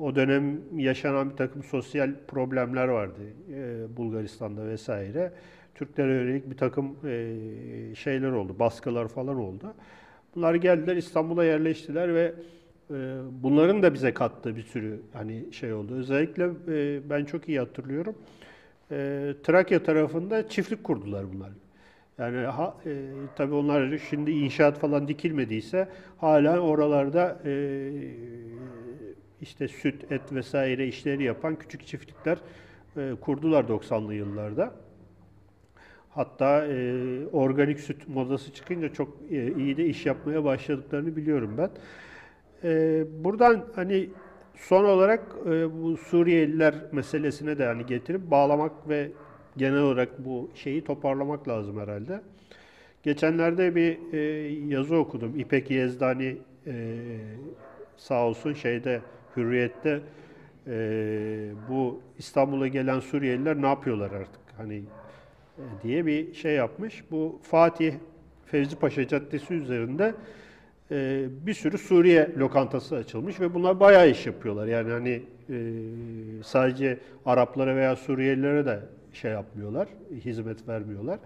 o 0.00 0.14
dönem 0.14 0.60
yaşanan 0.76 1.30
bir 1.30 1.36
takım 1.36 1.62
sosyal 1.62 2.10
problemler 2.28 2.88
vardı 2.88 3.20
e, 3.52 3.96
Bulgaristan'da 3.96 4.66
vesaire. 4.66 5.32
Türklere 5.74 6.12
yönelik 6.12 6.50
bir 6.50 6.56
takım 6.56 6.96
e, 7.06 7.94
şeyler 7.94 8.30
oldu, 8.30 8.56
baskılar 8.58 9.08
falan 9.08 9.36
oldu. 9.36 9.74
Bunlar 10.34 10.54
geldiler 10.54 10.96
İstanbul'a 10.96 11.44
yerleştiler 11.44 12.14
ve 12.14 12.34
e, 12.90 12.94
bunların 13.42 13.82
da 13.82 13.94
bize 13.94 14.14
kattığı 14.14 14.56
bir 14.56 14.62
sürü 14.62 15.00
hani 15.12 15.52
şey 15.52 15.72
oldu. 15.72 15.94
Özellikle 15.94 16.44
e, 16.68 17.00
ben 17.10 17.24
çok 17.24 17.48
iyi 17.48 17.58
hatırlıyorum. 17.58 18.14
E, 18.90 19.34
Trakya 19.42 19.82
tarafında 19.82 20.48
çiftlik 20.48 20.84
kurdular 20.84 21.24
bunlar. 21.34 21.50
Yani 22.18 22.36
ha, 22.36 22.74
e, 22.86 22.90
tabii 23.36 23.54
onlar 23.54 23.98
şimdi 24.10 24.30
inşaat 24.30 24.78
falan 24.78 25.08
dikilmediyse 25.08 25.88
hala 26.18 26.58
oralarda 26.58 27.38
e, 27.44 27.50
işte 29.40 29.68
süt, 29.68 30.12
et 30.12 30.32
vesaire 30.32 30.86
işleri 30.86 31.22
yapan 31.22 31.56
küçük 31.56 31.86
çiftlikler 31.86 32.38
e, 32.96 33.14
kurdular 33.20 33.64
90'lı 33.64 34.14
yıllarda. 34.14 34.74
Hatta 36.10 36.66
e, 36.66 37.26
organik 37.26 37.80
süt 37.80 38.08
modası 38.08 38.52
çıkınca 38.52 38.92
çok 38.92 39.08
e, 39.30 39.54
iyi 39.54 39.76
de 39.76 39.86
iş 39.86 40.06
yapmaya 40.06 40.44
başladıklarını 40.44 41.16
biliyorum 41.16 41.54
ben. 41.58 41.70
E, 42.64 43.04
buradan 43.24 43.64
hani 43.74 44.10
son 44.56 44.84
olarak 44.84 45.22
e, 45.46 45.82
bu 45.82 45.96
Suriyeliler 45.96 46.74
meselesine 46.92 47.58
de 47.58 47.66
hani 47.66 47.86
getirip 47.86 48.30
bağlamak 48.30 48.88
ve 48.88 49.10
genel 49.56 49.80
olarak 49.80 50.24
bu 50.24 50.50
şeyi 50.54 50.84
toparlamak 50.84 51.48
lazım 51.48 51.80
herhalde. 51.80 52.20
Geçenlerde 53.02 53.74
bir 53.74 54.12
e, 54.12 54.18
yazı 54.74 54.96
okudum. 54.96 55.38
İpek 55.38 55.70
Yezdani 55.70 56.36
e, 56.66 56.96
sağ 57.96 58.26
olsun 58.26 58.52
şeyde 58.52 59.00
Hürriyet'te 59.38 60.00
e, 60.66 61.50
bu 61.68 62.00
İstanbul'a 62.18 62.68
gelen 62.68 63.00
Suriyeliler 63.00 63.62
ne 63.62 63.66
yapıyorlar 63.66 64.10
artık 64.10 64.40
hani 64.56 64.76
e, 65.58 65.62
diye 65.82 66.06
bir 66.06 66.34
şey 66.34 66.54
yapmış. 66.54 67.04
Bu 67.10 67.38
Fatih 67.42 67.94
Fevzi 68.46 68.76
Paşa 68.76 69.08
Caddesi 69.08 69.54
üzerinde 69.54 70.14
e, 70.90 71.26
bir 71.46 71.54
sürü 71.54 71.78
Suriye 71.78 72.30
lokantası 72.38 72.96
açılmış 72.96 73.40
ve 73.40 73.54
bunlar 73.54 73.80
bayağı 73.80 74.10
iş 74.10 74.26
yapıyorlar. 74.26 74.66
Yani 74.66 74.90
hani 74.90 75.22
e, 75.50 75.56
sadece 76.44 76.98
Araplara 77.26 77.76
veya 77.76 77.96
Suriyelilere 77.96 78.66
de 78.66 78.80
şey 79.12 79.30
yapmıyorlar, 79.30 79.88
hizmet 80.24 80.68
vermiyorlar. 80.68 81.18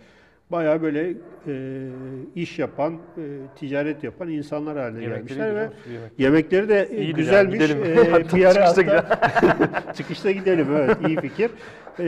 Bayağı 0.50 0.82
böyle 0.82 1.14
e, 1.46 1.88
iş 2.34 2.58
yapan, 2.58 2.94
e, 2.94 3.22
ticaret 3.56 4.04
yapan 4.04 4.28
insanlar 4.28 4.78
haline 4.78 5.02
Yemekleri 5.02 5.38
gelmişler 5.38 5.48
güzel, 5.48 5.70
ve 5.88 5.92
yemek. 5.94 6.12
yemekleri 6.18 6.68
de 6.68 6.88
e, 6.90 6.96
İyidir 6.96 7.14
güzelmiş. 7.16 7.60
yani, 7.60 7.68
gidelim. 7.68 8.14
E, 8.14 8.24
çıkışta 8.28 8.66
hatta- 8.66 9.92
çıkışta 9.94 10.30
gidelim 10.30 10.66
evet 10.76 10.96
iyi 11.08 11.16
fikir. 11.20 11.50
E, 11.98 12.04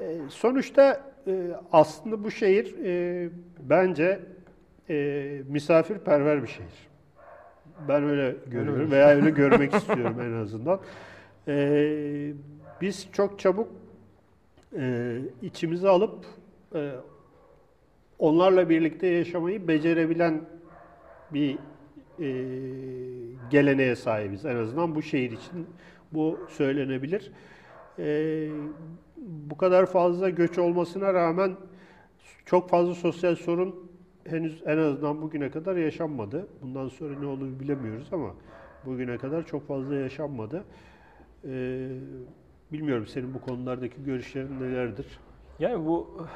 e, 0.00 0.04
sonuçta 0.28 1.00
e, 1.26 1.32
aslında 1.72 2.24
bu 2.24 2.30
şehir 2.30 2.74
e, 2.84 3.28
bence 3.60 4.20
e, 4.90 5.40
misafirperver 5.48 6.42
bir 6.42 6.48
şehir. 6.48 6.88
Ben 7.88 8.04
öyle 8.04 8.36
görüyorum 8.46 8.90
veya 8.90 9.08
öyle 9.08 9.30
görmek 9.40 9.74
istiyorum 9.74 10.16
en 10.20 10.32
azından. 10.42 10.80
E, 11.48 12.32
biz 12.80 13.08
çok 13.12 13.38
çabuk 13.38 13.68
e, 14.76 15.18
içimize 15.42 15.88
alıp 15.88 16.26
e, 16.74 16.92
onlarla 18.18 18.68
birlikte 18.68 19.06
yaşamayı 19.06 19.68
becerebilen 19.68 20.40
bir 21.32 21.58
e, 22.20 22.28
geleneğe 23.50 23.96
sahibiz. 23.96 24.44
En 24.44 24.56
azından 24.56 24.94
bu 24.94 25.02
şehir 25.02 25.30
için 25.30 25.66
bu 26.12 26.38
söylenebilir. 26.48 27.32
E, 27.98 28.48
bu 29.16 29.56
kadar 29.56 29.86
fazla 29.86 30.30
göç 30.30 30.58
olmasına 30.58 31.14
rağmen 31.14 31.56
çok 32.44 32.70
fazla 32.70 32.94
sosyal 32.94 33.34
sorun 33.34 33.90
henüz 34.24 34.62
en 34.66 34.78
azından 34.78 35.22
bugüne 35.22 35.50
kadar 35.50 35.76
yaşanmadı. 35.76 36.48
Bundan 36.62 36.88
sonra 36.88 37.18
ne 37.18 37.26
olur 37.26 37.60
bilemiyoruz 37.60 38.08
ama 38.12 38.34
bugüne 38.86 39.18
kadar 39.18 39.46
çok 39.46 39.68
fazla 39.68 39.94
yaşanmadı. 39.94 40.64
E, 41.44 41.88
bilmiyorum 42.72 43.06
senin 43.06 43.34
bu 43.34 43.40
konulardaki 43.40 44.04
görüşlerin 44.04 44.60
nelerdir? 44.60 45.20
Yani 45.58 45.86
bu 45.86 46.26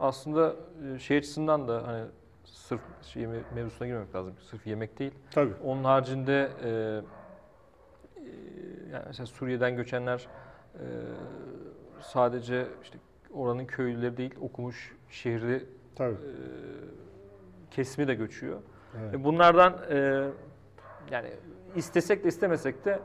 aslında 0.00 0.56
e, 0.94 0.98
şey 0.98 1.18
açısından 1.18 1.68
da 1.68 1.86
hani 1.86 2.04
sırf 2.44 2.80
şey 3.02 3.22
me- 3.24 3.54
mevzusuna 3.54 3.88
girmemek 3.88 4.14
lazım. 4.14 4.34
Sırf 4.50 4.66
yemek 4.66 4.98
değil. 4.98 5.12
Tabii. 5.30 5.52
Onun 5.64 5.84
haricinde 5.84 6.50
e, 6.64 6.68
e, 6.68 6.70
yani 8.92 9.04
mesela 9.06 9.26
Suriye'den 9.26 9.76
göçenler 9.76 10.26
e, 10.74 10.84
sadece 12.00 12.66
işte 12.82 12.98
oranın 13.34 13.64
köylüleri 13.66 14.16
değil, 14.16 14.34
okumuş 14.40 14.94
şehri 15.10 15.64
Tabii. 15.96 16.14
e, 16.14 16.30
kesimi 17.70 18.08
de 18.08 18.14
göçüyor. 18.14 18.58
Evet. 19.00 19.14
E, 19.14 19.24
Bunlardan 19.24 19.74
e, 19.90 20.28
yani 21.10 21.30
istesek 21.76 22.24
de 22.24 22.28
istemesek 22.28 22.84
de 22.84 23.00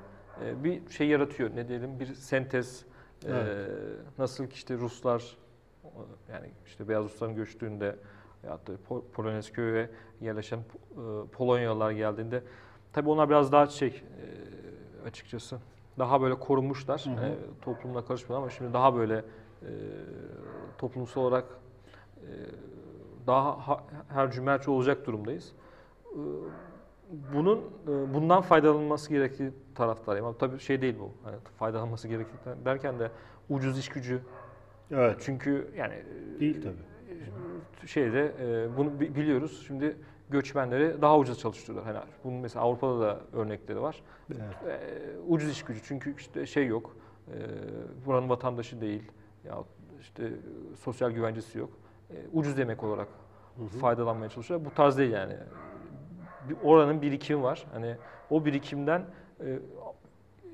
e, 0.46 0.64
bir 0.64 0.90
şey 0.90 1.08
yaratıyor. 1.08 1.50
Ne 1.56 1.68
diyelim 1.68 2.00
bir 2.00 2.06
sentez. 2.06 2.86
E, 3.26 3.30
Evet. 3.32 3.68
nasıl 4.18 4.48
ki 4.48 4.54
işte 4.54 4.78
Ruslar 4.78 5.38
yani 6.32 6.50
işte 6.66 6.88
Beyaz 6.88 7.04
Rusların 7.06 7.36
göçtüğünde 7.36 7.96
veyahut 8.44 8.68
da 8.68 8.72
Po- 8.90 9.02
Polonezköy'e 9.14 9.90
yerleşen 10.22 10.58
e, 10.58 10.64
Polonyalılar 11.32 11.92
geldiğinde 11.92 12.44
tabii 12.94 13.10
onlar 13.10 13.30
biraz 13.30 13.52
daha 13.52 13.68
şey 13.68 13.88
e, 13.88 15.08
açıkçası 15.08 15.58
daha 16.00 16.22
böyle 16.22 16.36
korunmuşlar. 16.40 17.06
Hı 17.06 17.10
hı. 17.10 17.26
E, 17.26 17.34
toplumla 17.62 18.06
karışmıyor 18.06 18.42
ama 18.42 18.50
şimdi 18.50 18.74
daha 18.74 18.96
böyle 18.96 19.16
e, 19.62 19.70
toplumsal 20.78 21.22
olarak 21.22 21.46
e, 22.18 22.28
daha 23.28 23.68
ha- 23.68 23.84
her 24.10 24.32
cümerç 24.32 24.68
olacak 24.68 25.06
durumdayız. 25.06 25.52
E, 26.14 26.20
Bunun 27.34 27.58
e, 27.88 28.14
bundan 28.14 28.42
faydalanılması 28.42 29.10
gerektiği 29.10 29.52
taraftarıyım. 29.76 30.26
Ama 30.26 30.38
tabii 30.38 30.60
şey 30.60 30.82
değil 30.82 30.96
bu. 31.00 31.12
Hani 31.24 31.36
faydalanması 31.58 32.08
gerektiği 32.08 32.66
derken 32.66 33.00
de 33.00 33.12
ucuz 33.50 33.80
iş 33.80 33.90
gücü. 33.90 34.20
Evet. 34.92 35.16
Çünkü 35.20 35.68
yani 35.78 35.94
e, 35.94 36.40
Değil 36.40 36.62
tabii. 36.64 37.88
şeyde 37.88 38.32
e, 38.42 38.78
bunu 38.78 39.00
bi- 39.00 39.16
biliyoruz. 39.16 39.64
Şimdi 39.68 39.98
göçmenleri 40.30 41.02
daha 41.02 41.18
ucuz 41.18 41.40
çalıştırıyorlar. 41.40 41.96
Hani 41.96 42.06
bunun 42.24 42.38
mesela 42.38 42.66
Avrupa'da 42.66 43.00
da 43.02 43.20
örnekleri 43.34 43.82
var. 43.82 44.04
Evet. 44.32 44.42
E, 44.82 45.20
ucuz 45.28 45.50
iş 45.52 45.64
gücü 45.64 45.80
çünkü 45.84 46.16
işte 46.18 46.46
şey 46.46 46.68
yok. 46.68 46.96
E, 47.28 47.36
buranın 48.06 48.30
vatandaşı 48.30 48.82
değil. 48.82 49.04
Ya 49.46 49.58
işte 50.02 50.32
sosyal 50.80 51.12
güvencesi 51.12 51.60
yok. 51.60 51.70
E, 52.10 52.16
ucuz 52.34 52.58
yemek 52.60 52.84
olarak 52.84 53.08
Hı 53.58 53.64
hı. 53.64 53.68
faydalanmaya 53.68 54.30
çalışıyor. 54.30 54.66
Bu 54.66 54.74
tarz 54.74 54.98
değil 54.98 55.12
yani. 55.12 55.34
Bir 56.50 56.56
oranın 56.64 57.02
birikimi 57.02 57.44
var. 57.44 57.66
Hani 57.74 57.96
o 58.30 58.46
birikimden 58.46 59.02
e, 59.46 59.60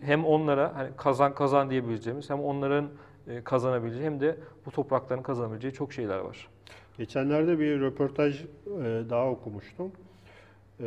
hem 0.01 0.25
onlara 0.25 0.75
hani 0.75 0.89
kazan 0.97 1.33
kazan 1.35 1.69
diyebileceğimiz 1.69 2.29
hem 2.29 2.39
onların 2.39 2.89
e, 3.27 3.43
kazanabileceği 3.43 4.05
hem 4.05 4.19
de 4.19 4.35
bu 4.65 4.71
toprakların 4.71 5.21
kazanabileceği 5.21 5.73
çok 5.73 5.93
şeyler 5.93 6.19
var. 6.19 6.47
Geçenlerde 6.97 7.59
bir 7.59 7.79
röportaj 7.81 8.41
e, 8.41 8.47
daha 9.09 9.27
okumuştum. 9.29 9.91
E, 10.79 10.85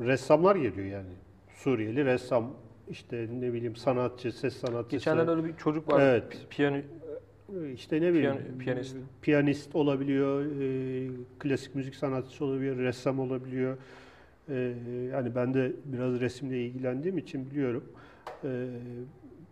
ressamlar 0.00 0.56
geliyor 0.56 0.86
yani. 0.86 1.12
Suriyeli 1.54 2.04
ressam, 2.04 2.50
işte 2.90 3.26
ne 3.40 3.52
bileyim 3.52 3.76
sanatçı, 3.76 4.32
ses 4.32 4.56
sanatçısı. 4.56 4.90
Geçenlerde 4.90 5.30
öyle 5.30 5.44
bir 5.44 5.56
çocuk 5.56 5.92
var. 5.92 6.00
Evet. 6.00 6.24
pi- 6.34 6.48
Piyano 6.50 6.76
işte 7.74 8.00
ne 8.00 8.12
bileyim 8.14 8.32
Piyan- 8.32 8.58
piyanist. 8.58 8.96
piyanist 9.22 9.74
olabiliyor, 9.76 10.44
e, 10.60 11.08
klasik 11.38 11.74
müzik 11.74 11.94
sanatçısı 11.94 12.44
olabiliyor, 12.44 12.78
ressam 12.78 13.18
olabiliyor. 13.20 13.76
E, 14.48 14.72
yani 15.12 15.34
ben 15.34 15.54
de 15.54 15.72
biraz 15.84 16.20
resimle 16.20 16.66
ilgilendiğim 16.66 17.18
için 17.18 17.50
biliyorum. 17.50 17.84
E, 18.44 18.66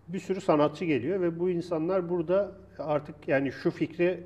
bir 0.08 0.18
sürü 0.18 0.40
sanatçı 0.40 0.84
geliyor 0.84 1.20
ve 1.20 1.40
bu 1.40 1.50
insanlar 1.50 2.08
burada 2.08 2.52
artık 2.78 3.28
yani 3.28 3.52
şu 3.52 3.70
fikri 3.70 4.20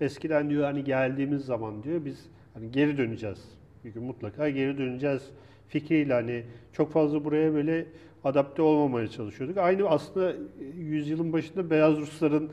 eskiden 0.00 0.50
diyor 0.50 0.64
hani 0.64 0.84
geldiğimiz 0.84 1.44
zaman 1.44 1.82
diyor 1.82 2.04
biz 2.04 2.26
hani 2.54 2.70
geri 2.70 2.98
döneceğiz 2.98 3.44
Bir 3.84 3.90
gün 3.90 4.02
mutlaka 4.02 4.48
geri 4.48 4.78
döneceğiz 4.78 5.22
fikriyle 5.68 6.12
hani 6.12 6.42
çok 6.72 6.92
fazla 6.92 7.24
buraya 7.24 7.54
böyle 7.54 7.86
adapte 8.24 8.62
olmamaya 8.62 9.08
çalışıyorduk. 9.08 9.58
Aynı 9.58 9.88
aslında 9.88 10.34
yüzyılın 10.78 11.32
başında 11.32 11.70
Beyaz 11.70 11.96
Rusların 11.96 12.50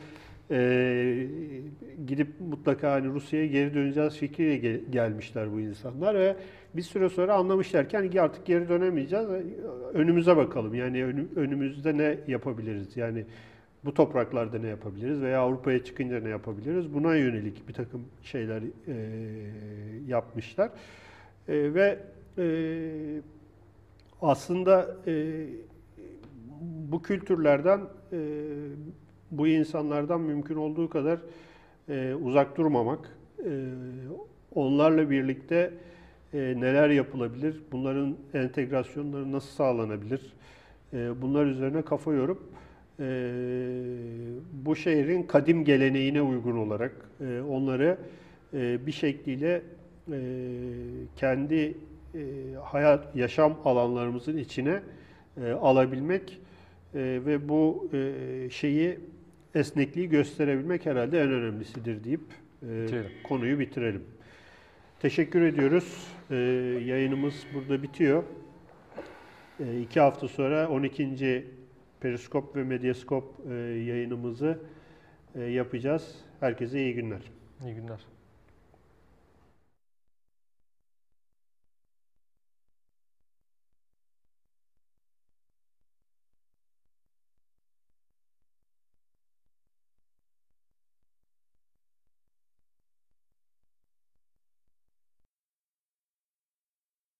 e, 0.53 1.27
gidip 2.07 2.27
mutlaka 2.39 2.91
hani 2.91 3.07
Rusya'ya 3.07 3.45
geri 3.45 3.73
döneceğiz 3.73 4.17
fikriyle 4.17 4.57
gel- 4.57 4.81
gelmişler 4.89 5.53
bu 5.53 5.59
insanlar 5.59 6.15
ve 6.15 6.35
bir 6.75 6.81
süre 6.81 7.09
sonra 7.09 7.33
anlamışlar 7.33 7.89
ki 7.89 7.97
hani 7.97 8.21
artık 8.21 8.45
geri 8.45 8.69
dönemeyeceğiz. 8.69 9.27
Önümüze 9.93 10.37
bakalım. 10.37 10.75
Yani 10.75 11.03
önü- 11.05 11.27
önümüzde 11.35 11.97
ne 11.97 12.17
yapabiliriz? 12.27 12.97
Yani 12.97 13.25
bu 13.85 13.93
topraklarda 13.93 14.59
ne 14.59 14.67
yapabiliriz 14.67 15.21
veya 15.21 15.39
Avrupa'ya 15.39 15.83
çıkınca 15.83 16.19
ne 16.19 16.29
yapabiliriz? 16.29 16.93
Buna 16.93 17.15
yönelik 17.15 17.67
bir 17.67 17.73
takım 17.73 18.01
şeyler 18.23 18.61
e, 18.87 18.95
yapmışlar. 20.07 20.69
E, 21.47 21.73
ve 21.73 21.99
e, 22.37 22.45
aslında 24.21 24.95
e, 25.07 25.45
bu 26.91 27.01
kültürlerden, 27.01 27.79
e, 28.11 28.17
bu 29.37 29.47
insanlardan 29.47 30.21
mümkün 30.21 30.55
olduğu 30.55 30.89
kadar 30.89 31.19
e, 31.89 32.13
uzak 32.23 32.57
durmamak, 32.57 33.17
e, 33.45 33.49
onlarla 34.55 35.09
birlikte 35.09 35.73
e, 36.33 36.37
neler 36.37 36.89
yapılabilir, 36.89 37.61
bunların 37.71 38.15
entegrasyonları 38.33 39.31
nasıl 39.31 39.49
sağlanabilir, 39.49 40.33
e, 40.93 41.21
bunlar 41.21 41.45
üzerine 41.45 41.81
kafa 41.81 42.13
yorup 42.13 42.41
e, 42.99 43.05
bu 44.53 44.75
şehrin 44.75 45.23
kadim 45.23 45.65
geleneğine 45.65 46.21
uygun 46.21 46.57
olarak 46.57 46.91
e, 47.21 47.41
onları 47.41 47.97
e, 48.53 48.85
bir 48.85 48.91
şekliyle 48.91 49.61
e, 50.11 50.19
kendi 51.15 51.55
e, 52.15 52.21
hayat, 52.63 53.15
yaşam 53.15 53.57
alanlarımızın 53.65 54.37
içine 54.37 54.79
e, 55.45 55.51
alabilmek 55.51 56.39
e, 56.95 56.99
ve 57.25 57.49
bu 57.49 57.89
e, 57.93 58.49
şeyi 58.49 58.99
esnekliği 59.55 60.09
gösterebilmek 60.09 60.85
herhalde 60.85 61.21
en 61.21 61.31
önemlisidir 61.31 62.03
deyip 62.03 62.21
e, 62.63 62.83
Bitirelim. 62.83 63.11
konuyu 63.23 63.59
bitirelim. 63.59 64.03
Teşekkür 64.99 65.41
ediyoruz. 65.41 66.07
E, 66.31 66.35
yayınımız 66.85 67.33
burada 67.53 67.83
bitiyor. 67.83 68.23
E, 69.59 69.79
iki 69.81 69.99
hafta 69.99 70.27
sonra 70.27 70.69
12. 70.69 71.45
Periskop 71.99 72.55
ve 72.55 72.63
Medyaskop 72.63 73.39
e, 73.49 73.53
yayınımızı 73.63 74.59
e, 75.35 75.41
yapacağız. 75.41 76.15
Herkese 76.39 76.79
iyi 76.83 76.93
günler. 76.93 77.21
İyi 77.65 77.75
günler. 77.75 77.99